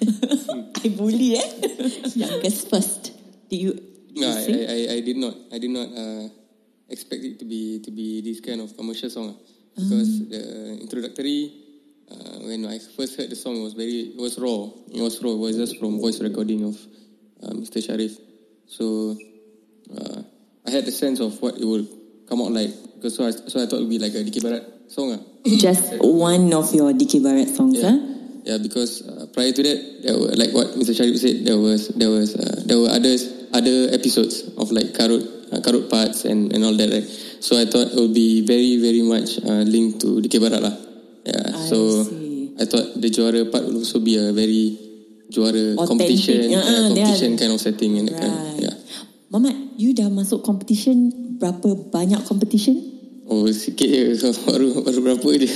I 0.84 0.88
bully, 0.96 1.36
eh? 1.36 1.48
Youngest 2.16 2.70
first. 2.70 3.12
Did 3.50 3.60
you? 3.60 3.72
did 3.74 4.16
No, 4.16 4.28
you 4.32 4.32
I. 4.32 4.64
I, 4.64 4.76
I, 4.76 4.96
I 4.96 5.00
did 5.04 5.16
not. 5.20 5.34
I 5.52 5.58
did 5.58 5.70
not 5.70 5.88
uh, 5.92 6.28
expect 6.88 7.22
it 7.24 7.38
to 7.40 7.44
be 7.44 7.80
to 7.84 7.90
be 7.90 8.22
this 8.22 8.40
kind 8.40 8.60
of 8.64 8.72
commercial 8.76 9.10
song 9.10 9.36
ah. 9.36 9.40
because 9.76 10.28
the 10.32 10.78
introductory 10.80 11.52
uh, 12.10 12.40
when 12.48 12.64
I 12.64 12.78
first 12.96 13.18
heard 13.18 13.28
the 13.28 13.36
song 13.36 13.56
it 13.60 13.64
was 13.68 13.74
very 13.74 14.16
it 14.16 14.20
was 14.20 14.38
raw. 14.38 14.72
It 14.88 15.02
was 15.04 15.20
raw. 15.22 15.32
It 15.36 15.42
was 15.52 15.56
just 15.56 15.76
from 15.78 16.00
voice 16.00 16.20
recording 16.20 16.64
of 16.64 16.76
uh, 17.44 17.52
Mr. 17.60 17.84
Shariff. 17.84 18.16
So 18.66 19.16
uh, 19.92 20.22
I 20.66 20.70
had 20.70 20.84
the 20.86 20.92
sense 20.92 21.20
of 21.20 21.36
what 21.42 21.60
it 21.60 21.64
would 21.64 21.88
come 22.28 22.40
out 22.40 22.52
like 22.52 22.72
because 22.96 23.16
so 23.16 23.26
I, 23.26 23.30
so 23.36 23.60
I 23.62 23.66
thought 23.68 23.84
it 23.84 23.84
would 23.84 23.92
be 23.92 24.00
like 24.00 24.14
a 24.16 24.24
Dikir 24.24 24.42
Barat 24.42 24.64
song 24.88 25.12
ah. 25.12 25.20
Just 25.44 25.92
one 26.00 26.48
of 26.56 26.72
your 26.74 26.92
Dikir 26.96 27.20
Barat 27.22 27.52
songs, 27.52 27.78
Yeah. 27.78 27.90
huh? 27.90 28.15
Yeah, 28.46 28.62
because 28.62 29.02
uh, 29.02 29.26
prior 29.34 29.50
to 29.50 29.58
that, 29.66 29.78
there 30.06 30.14
were 30.14 30.30
like 30.38 30.54
what 30.54 30.78
Mr. 30.78 30.94
Sharif 30.94 31.18
said, 31.18 31.42
there 31.42 31.58
was 31.58 31.90
there 31.98 32.14
was 32.14 32.38
uh, 32.38 32.62
there 32.62 32.78
were 32.78 32.94
others 32.94 33.26
other 33.50 33.90
episodes 33.90 34.46
of 34.54 34.70
like 34.70 34.94
Karut 34.94 35.26
uh, 35.50 35.58
Karut 35.66 35.90
parts 35.90 36.22
and, 36.24 36.54
and 36.54 36.62
all 36.62 36.70
that. 36.78 36.86
Right? 36.86 37.02
So 37.42 37.58
I 37.58 37.66
thought 37.66 37.90
it 37.90 37.98
would 37.98 38.14
be 38.14 38.46
very 38.46 38.78
very 38.78 39.02
much 39.02 39.42
uh, 39.42 39.66
linked 39.66 39.98
to 40.06 40.22
Dikir 40.22 40.38
Barat 40.38 40.62
lah. 40.62 40.74
Yeah. 41.26 41.58
I 41.58 41.66
so 41.66 42.06
see. 42.06 42.54
I 42.54 42.70
thought 42.70 42.94
the 42.94 43.10
juara 43.10 43.42
part 43.50 43.66
would 43.66 43.82
also 43.82 43.98
be 43.98 44.14
a 44.14 44.30
very 44.30 44.78
juara 45.34 45.74
Authentic. 45.74 46.06
competition, 46.06 46.46
Yeah, 46.46 46.62
uh, 46.62 46.62
uh, 46.62 46.94
they 46.94 47.02
are- 47.02 47.10
competition 47.10 47.30
kind 47.34 47.50
of 47.50 47.58
setting 47.58 47.98
and 47.98 48.06
that 48.14 48.22
kind. 48.22 48.30
Right. 48.30 48.62
Yeah. 48.70 48.74
Mama, 49.26 49.50
you 49.74 49.90
dah 49.90 50.06
masuk 50.06 50.46
competition 50.46 51.10
berapa 51.42 51.90
banyak 51.90 52.22
competition? 52.22 52.78
Oh 53.26 53.42
sikit 53.50 53.90
je 53.90 54.14
baru 54.46 54.86
baru 54.86 54.98
berapa 55.02 55.28
je. 55.34 55.50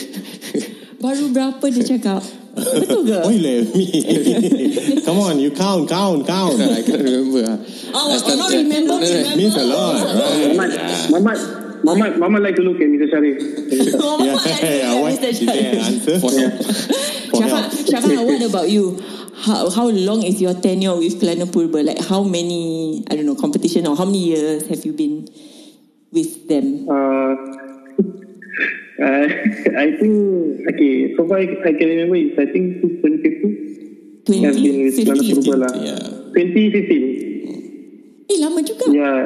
Baru 0.99 1.31
berapa 1.31 1.63
dia 1.71 1.87
cakap? 1.87 2.21
Betul 2.61 3.01
ke? 3.09 3.17
Why 3.25 3.37
let 3.41 3.75
me? 3.75 5.03
Come 5.07 5.19
on, 5.19 5.39
you 5.41 5.51
count, 5.51 5.89
count, 5.89 6.27
count. 6.27 6.61
I 6.61 6.83
can't 6.83 7.03
remember. 7.03 7.59
Oh, 7.93 8.13
I 8.13 8.21
oh, 8.21 8.37
not 8.37 8.51
remember, 8.53 8.95
no, 8.95 9.01
no, 9.01 9.07
remember. 9.07 9.37
Means 9.37 9.57
a 9.57 9.65
lot, 9.65 9.95
right? 10.05 10.55
Mamat, 10.55 10.71
Mamat, 11.11 11.39
Mamat, 11.83 12.13
Mamat 12.21 12.41
like 12.43 12.57
to 12.57 12.63
look 12.63 12.77
at 12.81 12.89
Mr. 12.89 13.09
Shariff. 13.09 13.41
Yeah, 14.21 14.35
I 14.35 14.53
see 14.53 14.67
yeah. 14.67 14.93
that, 14.93 15.01
What 15.01 15.13
Mr. 15.17 15.29
is 15.29 15.41
there 15.41 15.49
Shariff. 15.49 15.73
an 15.73 15.81
answer? 15.81 16.17
For 16.21 16.31
help. 16.31 16.53
For 17.31 17.39
Syafa, 17.41 17.49
help. 17.49 17.73
Syafa, 17.73 18.27
what 18.27 18.43
about 18.43 18.69
you? 18.71 19.01
How, 19.41 19.71
how 19.71 19.89
long 19.89 20.23
is 20.23 20.41
your 20.41 20.55
tenure 20.55 20.97
with 20.97 21.21
Kelana 21.21 21.47
Purba? 21.47 21.85
Like 21.85 22.05
how 22.05 22.23
many, 22.23 23.05
I 23.11 23.17
don't 23.17 23.25
know, 23.25 23.37
competition 23.37 23.87
or 23.87 23.97
how 23.97 24.05
many 24.05 24.19
years 24.19 24.67
have 24.69 24.85
you 24.85 24.93
been 24.93 25.29
with 26.13 26.49
them? 26.49 26.89
Uh, 26.89 27.37
uh, 29.01 29.27
I 29.85 29.97
think, 29.97 30.17
okay, 30.71 31.17
so 31.17 31.27
far 31.29 31.39
I, 31.39 31.47
I 31.65 31.73
can 31.73 31.89
remember 31.89 32.17
is 32.17 32.37
I 32.39 32.47
think 32.53 32.81
2015. 32.85 34.45
I've 34.47 34.55
been 34.55 34.85
with 34.85 34.95
Kelana 34.95 35.25
2015? 35.25 35.43
Purba 35.43 35.57
lah. 35.59 35.73
Yeah. 35.81 35.99
2015. 36.37 38.31
Eh, 38.31 38.37
lama 38.39 38.61
juga. 38.63 38.87
Yeah. 38.93 39.23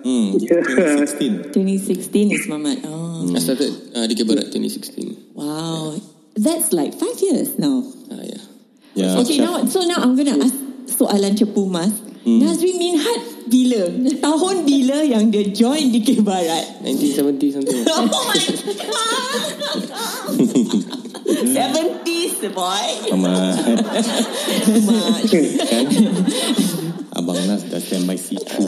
Hmm, 0.00 0.32
2016. 0.40 1.52
2016 1.52 2.32
is 2.32 2.48
Mamat. 2.48 2.80
Oh, 2.88 3.28
I 3.36 3.40
started 3.42 3.68
uh, 3.92 4.08
Dikir 4.08 4.24
Barat 4.24 4.48
2016. 4.48 5.36
wow. 5.36 5.92
That's 6.40 6.72
like 6.72 6.94
five 6.96 7.18
years 7.20 7.58
now. 7.58 7.84
Ah 8.08 8.22
yeah. 8.22 8.44
Yeah. 8.94 9.18
Okay, 9.20 9.42
now 9.42 9.60
so 9.66 9.82
now 9.84 9.98
I'm 10.00 10.14
gonna 10.16 10.40
ask 10.40 10.56
soalan 10.88 11.36
cepu 11.36 11.68
mas. 11.68 11.90
Nazri 12.24 12.72
Minhat 12.78 13.39
bila? 13.50 13.90
Tahun 14.22 14.56
bila 14.62 15.02
yang 15.02 15.34
dia 15.34 15.50
join 15.50 15.90
di 15.90 15.98
Barat? 16.22 16.78
1970 16.86 17.58
something. 17.58 17.82
Oh 17.90 18.06
my 18.06 18.38
god! 18.78 19.90
70s 21.30 22.34
boy. 22.54 22.90
Sama 23.10 23.34
Much. 24.86 25.34
kan? 25.34 25.86
Abang 27.18 27.38
Nas 27.46 27.62
dah 27.66 27.80
by 28.06 28.14
situ. 28.16 28.62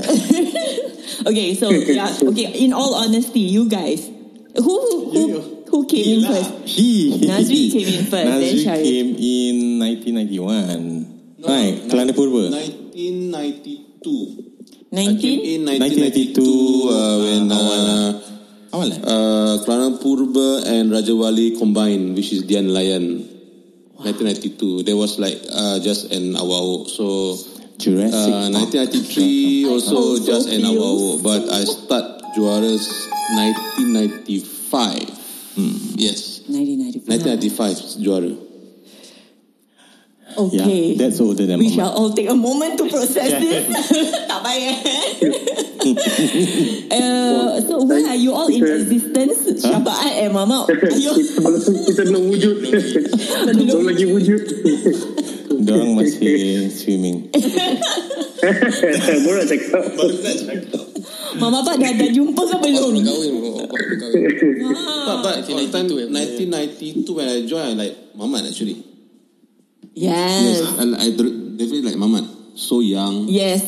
Okay, 1.23 1.55
so 1.55 1.71
yeah, 1.71 2.11
okay. 2.11 2.51
In 2.67 2.73
all 2.75 2.95
honesty, 2.99 3.47
you 3.47 3.69
guys, 3.71 4.11
who 4.59 4.77
who 5.15 5.23
who 5.71 5.87
came 5.87 6.19
in 6.19 6.27
first? 6.27 6.51
He. 6.67 7.15
Nazri 7.23 7.71
came 7.71 7.87
in 7.89 8.05
first, 8.11 8.27
then 8.27 8.43
Nazri 8.43 8.65
Sharif. 8.67 8.83
came 8.83 9.15
in 9.15 9.79
1991. 9.79 11.47
right, 11.47 11.79
Kelana 11.87 12.11
Purba. 12.13 12.51
1992. 12.51 14.62
I 14.93 15.09
19? 15.09 15.21
came 15.21 15.41
in 15.41 15.61
1992 15.81 16.93
uh, 16.93 17.17
when 17.25 17.49
uh, 17.49 18.13
Awal 18.77 18.93
eh? 18.93 19.01
uh, 19.01 19.57
Kelana 19.65 19.97
Purba 19.97 20.69
and 20.69 20.93
Rajawali 20.93 21.57
combined, 21.59 22.15
which 22.15 22.31
is 22.33 22.43
Dian 22.45 22.69
Layan. 22.69 23.25
1992. 24.05 24.83
There 24.83 24.97
was 24.97 25.19
like 25.19 25.41
uh, 25.49 25.79
just 25.81 26.13
an 26.13 26.35
awau. 26.35 26.87
So 26.89 27.39
Jurassic 27.79 28.35
uh, 28.35 28.51
Park. 28.53 28.75
1993 28.75 29.65
also 29.71 29.97
Also 29.97 30.27
just 30.27 30.49
an 30.53 30.61
awau. 30.69 31.23
But 31.23 31.49
I 31.49 31.65
start 31.65 32.21
Juaras 32.37 33.09
1995. 33.97 35.97
Yes. 35.97 36.45
1995. 36.53 37.09
1995 37.09 38.05
Juara. 38.05 38.52
Okay. 40.33 40.97
Yeah, 40.97 40.99
that's 40.99 41.21
older 41.21 41.45
than 41.45 41.59
We 41.59 41.69
Mama. 41.69 41.77
shall 41.77 41.93
all 41.93 42.13
take 42.13 42.29
a 42.29 42.35
moment 42.35 42.79
to 42.79 42.89
process 42.89 43.37
this. 43.37 43.69
tak 44.31 44.41
payah. 44.41 44.77
uh, 46.97 47.61
so 47.61 47.85
why 47.85 48.01
are 48.09 48.17
you 48.17 48.33
all 48.33 48.49
in 48.49 48.65
existence? 48.65 49.61
Syafaat 49.61 50.25
and 50.25 50.33
Mama. 50.33 50.65
Ayo. 50.97 51.13
kita 51.85 52.03
belum 52.09 52.33
wujud. 52.33 52.57
belum 53.53 53.83
lagi 53.85 54.07
wujud. 54.09 54.43
Diorang 55.63 55.93
masih 56.01 56.73
swimming. 56.73 57.29
Baru 59.23 59.37
nak 59.37 59.47
cakap. 59.47 59.85
Mama 61.39 61.65
Pak 61.65 61.81
dah, 61.81 61.93
dah 61.97 62.09
jumpa 62.13 62.43
ke 62.45 62.57
belum? 62.61 62.93
Kahwin 63.01 63.05
kahwin. 63.09 63.33
But, 65.03 65.17
but 65.25 65.37
on 65.49 65.65
time 65.73 65.89
1992, 65.89 67.09
1992 67.09 67.17
when 67.17 67.29
I 67.29 67.47
joined, 67.47 67.81
I 67.81 67.89
like 67.89 67.95
Mamat 68.17 68.49
actually. 68.49 68.92
Yes. 69.95 70.63
I, 70.79 70.83
I 70.83 71.11
definitely 71.11 71.83
like 71.83 71.97
Mamat. 71.97 72.27
So 72.59 72.81
young. 72.81 73.29
Yes. 73.29 73.63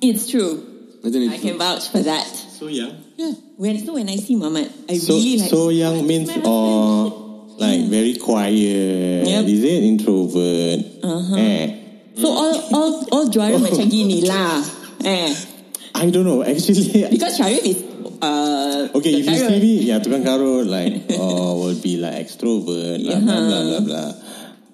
It's 0.00 0.30
true. 0.30 0.62
I 1.04 1.08
1992. 1.08 1.42
can 1.48 1.58
vouch 1.58 1.88
for 1.90 2.00
that. 2.02 2.24
So 2.26 2.66
young. 2.68 2.96
Yeah. 3.16 3.32
When 3.56 3.78
so 3.84 3.94
when 3.94 4.08
I 4.08 4.16
see 4.16 4.34
Mamat, 4.36 4.68
I 4.90 4.96
So 4.98 5.14
really 5.14 5.38
like. 5.38 5.50
so 5.50 5.68
young 5.68 6.06
means 6.06 6.30
or 6.44 7.52
like 7.58 7.86
very 7.88 8.16
quiet. 8.16 9.26
Yep. 9.28 9.44
Is 9.44 9.62
it 9.64 9.82
introvert? 9.84 10.80
Uh-huh. 11.04 11.36
Eh. 11.36 11.64
So 12.16 12.28
all 12.32 12.54
all 12.72 12.90
all 13.12 13.26
juara 13.28 13.60
macam 13.60 13.86
gini 13.88 14.24
lah. 14.24 14.64
Eh. 15.04 15.32
I 15.96 16.10
don't 16.10 16.24
know. 16.24 16.42
Actually, 16.44 17.04
Because 17.12 17.36
Shariff 17.38 17.64
is 17.64 17.80
uh 18.20 18.88
Okay, 18.96 19.20
if 19.20 19.24
you 19.28 19.36
Karen. 19.36 19.48
see 19.52 19.60
me, 19.60 19.72
yeah, 19.84 20.00
tukang 20.00 20.24
karut 20.24 20.64
like 20.64 21.04
oh 21.20 21.60
will 21.60 21.76
be 21.80 22.00
like 22.00 22.16
extrovert, 22.24 23.04
blah, 23.04 23.20
blah 23.20 23.40
blah 23.44 23.62
blah 23.68 23.80
blah. 23.84 24.10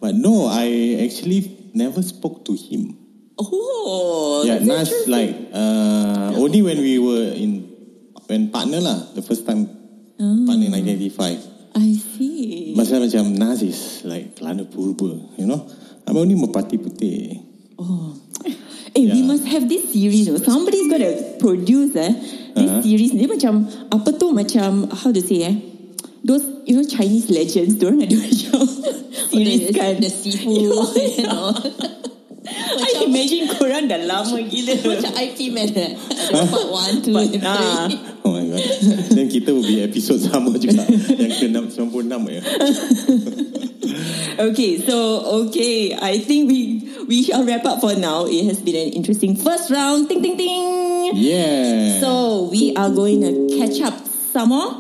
But 0.03 0.19
no, 0.19 0.51
I 0.51 0.99
actually 1.07 1.71
never 1.73 2.03
spoke 2.03 2.43
to 2.51 2.59
him. 2.59 2.99
Oh, 3.39 4.43
yeah, 4.45 4.59
that's 4.59 4.91
Nas 4.91 5.07
like 5.09 5.31
uh, 5.55 6.35
only 6.35 6.61
when 6.61 6.79
we 6.83 6.99
were 6.99 7.31
in 7.33 7.71
when 8.27 8.51
partner 8.51 8.83
lah, 8.83 8.99
the 9.15 9.23
first 9.23 9.47
time 9.47 9.67
partner 10.19 10.67
in 10.67 10.75
1985. 10.75 11.79
I 11.79 11.89
see. 11.97 12.75
Masa 12.77 12.99
macam 13.01 13.33
Nazis, 13.33 14.03
like 14.05 14.35
Kelana 14.37 14.67
Purba, 14.67 15.39
you 15.39 15.47
know. 15.47 15.65
I'm 16.07 16.19
only 16.19 16.35
Merpati 16.35 16.77
Putih. 16.77 17.39
Oh. 17.79 18.19
Eh, 18.93 19.09
we 19.09 19.23
must 19.25 19.49
have 19.49 19.65
this 19.71 19.89
series. 19.89 20.29
oh. 20.29 20.37
Somebody's 20.37 20.85
got 20.93 21.01
to 21.01 21.41
produce 21.41 21.97
eh, 21.97 22.13
this 22.53 22.69
Uh-huh. 22.69 22.85
series. 22.85 23.17
Dia 23.17 23.25
macam, 23.25 23.65
apa 23.89 24.13
tu 24.13 24.29
macam, 24.37 24.85
how 24.93 25.09
to 25.09 25.23
say 25.25 25.49
eh, 25.49 25.57
those, 26.21 26.45
you 26.69 26.77
know, 26.77 26.85
Chinese 26.85 27.33
legends, 27.33 27.73
diorang 27.81 28.05
ada 28.05 28.13
macam 28.13 28.69
series 29.33 29.73
kan. 29.73 29.97
The 29.97 30.11
seafood 30.13 30.93
and 31.25 31.33
all. 31.33 31.57
I 32.43 33.07
imagine 33.07 33.47
korang 33.55 33.87
dah 33.89 34.03
lama 34.03 34.37
gila. 34.45 34.75
Macam 34.83 35.13
IP 35.15 35.39
man 35.55 35.71
eh. 35.73 35.95
Ada 35.97 36.43
part 36.51 36.69
one, 36.69 36.95
two, 37.01 37.15
and 37.17 37.39
Ah. 37.41 37.87
three. 37.87 37.97
Oh 38.27 38.31
my 38.35 38.45
god. 38.51 38.61
Dan 39.17 39.27
kita 39.31 39.55
will 39.55 39.65
be 39.65 39.81
episode 39.81 40.21
sama 40.21 40.51
juga. 40.59 40.83
Yang 41.17 41.49
ke-96 41.49 42.03
ya. 42.29 42.43
Okay, 44.33 44.81
so 44.81 44.97
okay, 45.45 45.93
I 45.93 46.17
think 46.19 46.49
we 46.49 46.81
we 47.05 47.21
shall 47.21 47.45
wrap 47.45 47.69
up 47.69 47.85
for 47.85 47.93
now. 47.93 48.25
It 48.25 48.49
has 48.49 48.65
been 48.65 48.75
an 48.75 48.97
interesting 48.97 49.37
first 49.37 49.69
round. 49.69 50.09
Ting 50.09 50.25
ting 50.25 50.39
ting. 50.41 51.13
Yeah. 51.13 52.01
So 52.01 52.49
we 52.49 52.73
are 52.75 52.89
going 52.89 53.21
to 53.23 53.33
catch 53.61 53.79
up 53.85 53.93
some 54.33 54.49
more 54.57 54.73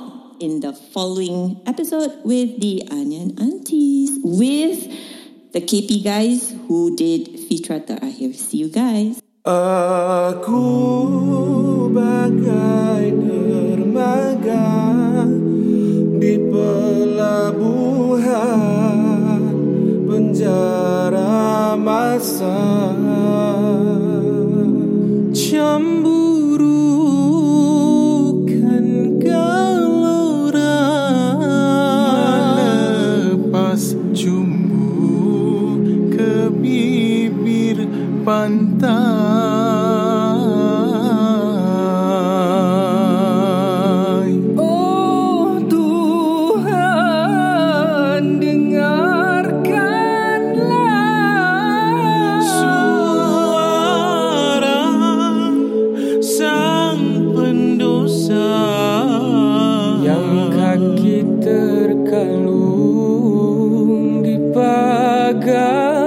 in 0.43 0.59
the 0.59 0.73
following 0.75 1.63
episode 1.71 2.19
with 2.25 2.59
the 2.59 2.83
Onion 2.91 3.39
Aunties 3.39 4.11
with 4.27 4.91
the 5.55 5.61
KP 5.63 6.03
guys 6.03 6.51
who 6.67 6.97
did 6.97 7.31
Fitrah 7.47 7.87
Terakhir. 7.87 8.35
See 8.35 8.59
you 8.59 8.69
guys. 8.69 9.23
Aku 9.47 10.67
bagai 11.95 13.15
terkalung 64.53 66.02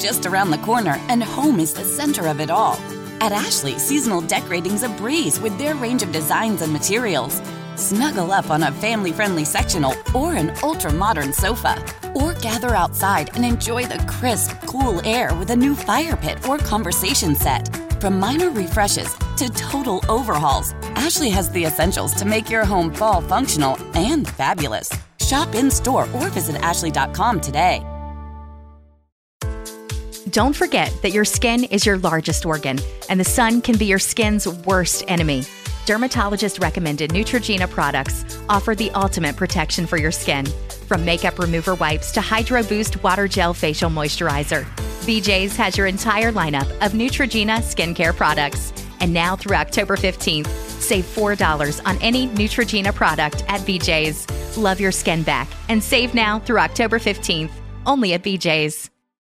just 0.00 0.26
around 0.26 0.50
the 0.50 0.58
corner, 0.58 0.96
and 1.08 1.22
home 1.22 1.60
is 1.60 1.74
the 1.74 1.84
center 1.84 2.26
of 2.26 2.40
it 2.40 2.50
all. 2.50 2.74
At 3.20 3.32
Ashley, 3.32 3.78
seasonal 3.78 4.22
decorating's 4.22 4.82
a 4.82 4.88
breeze 4.88 5.38
with 5.38 5.56
their 5.58 5.74
range 5.74 6.02
of 6.02 6.10
designs 6.10 6.62
and 6.62 6.72
materials. 6.72 7.42
Snuggle 7.76 8.32
up 8.32 8.50
on 8.50 8.62
a 8.62 8.72
family 8.72 9.12
friendly 9.12 9.44
sectional 9.44 9.94
or 10.14 10.34
an 10.34 10.52
ultra 10.62 10.92
modern 10.92 11.32
sofa. 11.32 11.76
Or 12.14 12.32
gather 12.34 12.74
outside 12.74 13.30
and 13.34 13.44
enjoy 13.44 13.84
the 13.84 14.02
crisp, 14.08 14.52
cool 14.66 15.06
air 15.06 15.34
with 15.34 15.50
a 15.50 15.56
new 15.56 15.74
fire 15.74 16.16
pit 16.16 16.48
or 16.48 16.56
conversation 16.58 17.34
set. 17.34 17.68
From 18.00 18.18
minor 18.18 18.50
refreshes 18.50 19.14
to 19.36 19.50
total 19.50 20.02
overhauls, 20.08 20.72
Ashley 20.96 21.28
has 21.30 21.50
the 21.50 21.64
essentials 21.64 22.14
to 22.14 22.24
make 22.24 22.48
your 22.48 22.64
home 22.64 22.92
fall 22.92 23.20
functional 23.20 23.76
and 23.94 24.26
fabulous. 24.26 24.90
Shop 25.18 25.54
in 25.54 25.70
store 25.70 26.08
or 26.14 26.28
visit 26.30 26.56
ashley.com 26.56 27.40
today. 27.40 27.84
Don't 30.30 30.54
forget 30.54 30.94
that 31.02 31.10
your 31.10 31.24
skin 31.24 31.64
is 31.64 31.84
your 31.84 31.98
largest 31.98 32.46
organ, 32.46 32.78
and 33.08 33.18
the 33.18 33.24
sun 33.24 33.60
can 33.60 33.76
be 33.76 33.86
your 33.86 33.98
skin's 33.98 34.46
worst 34.46 35.02
enemy. 35.08 35.42
Dermatologist 35.86 36.60
recommended 36.60 37.10
Neutrogena 37.10 37.68
products 37.68 38.38
offer 38.48 38.76
the 38.76 38.90
ultimate 38.90 39.34
protection 39.36 39.86
for 39.86 39.96
your 39.96 40.12
skin. 40.12 40.46
From 40.86 41.04
makeup 41.04 41.38
remover 41.38 41.74
wipes 41.74 42.12
to 42.12 42.20
Hydro 42.20 42.62
Boost 42.62 43.02
Water 43.02 43.26
Gel 43.26 43.54
Facial 43.54 43.90
Moisturizer, 43.90 44.64
BJ's 45.02 45.56
has 45.56 45.76
your 45.76 45.88
entire 45.88 46.30
lineup 46.30 46.70
of 46.84 46.92
Neutrogena 46.92 47.58
skincare 47.58 48.14
products. 48.14 48.72
And 49.00 49.12
now 49.12 49.34
through 49.34 49.56
October 49.56 49.96
15th, 49.96 50.46
save 50.46 51.06
$4 51.06 51.80
on 51.86 51.96
any 52.02 52.28
Neutrogena 52.28 52.94
product 52.94 53.42
at 53.48 53.62
BJ's. 53.62 54.28
Love 54.56 54.78
your 54.78 54.92
skin 54.92 55.22
back 55.24 55.48
and 55.68 55.82
save 55.82 56.14
now 56.14 56.38
through 56.38 56.58
October 56.58 56.98
15th, 57.00 57.50
only 57.86 58.12
at 58.12 58.22
BJ's. 58.22 58.90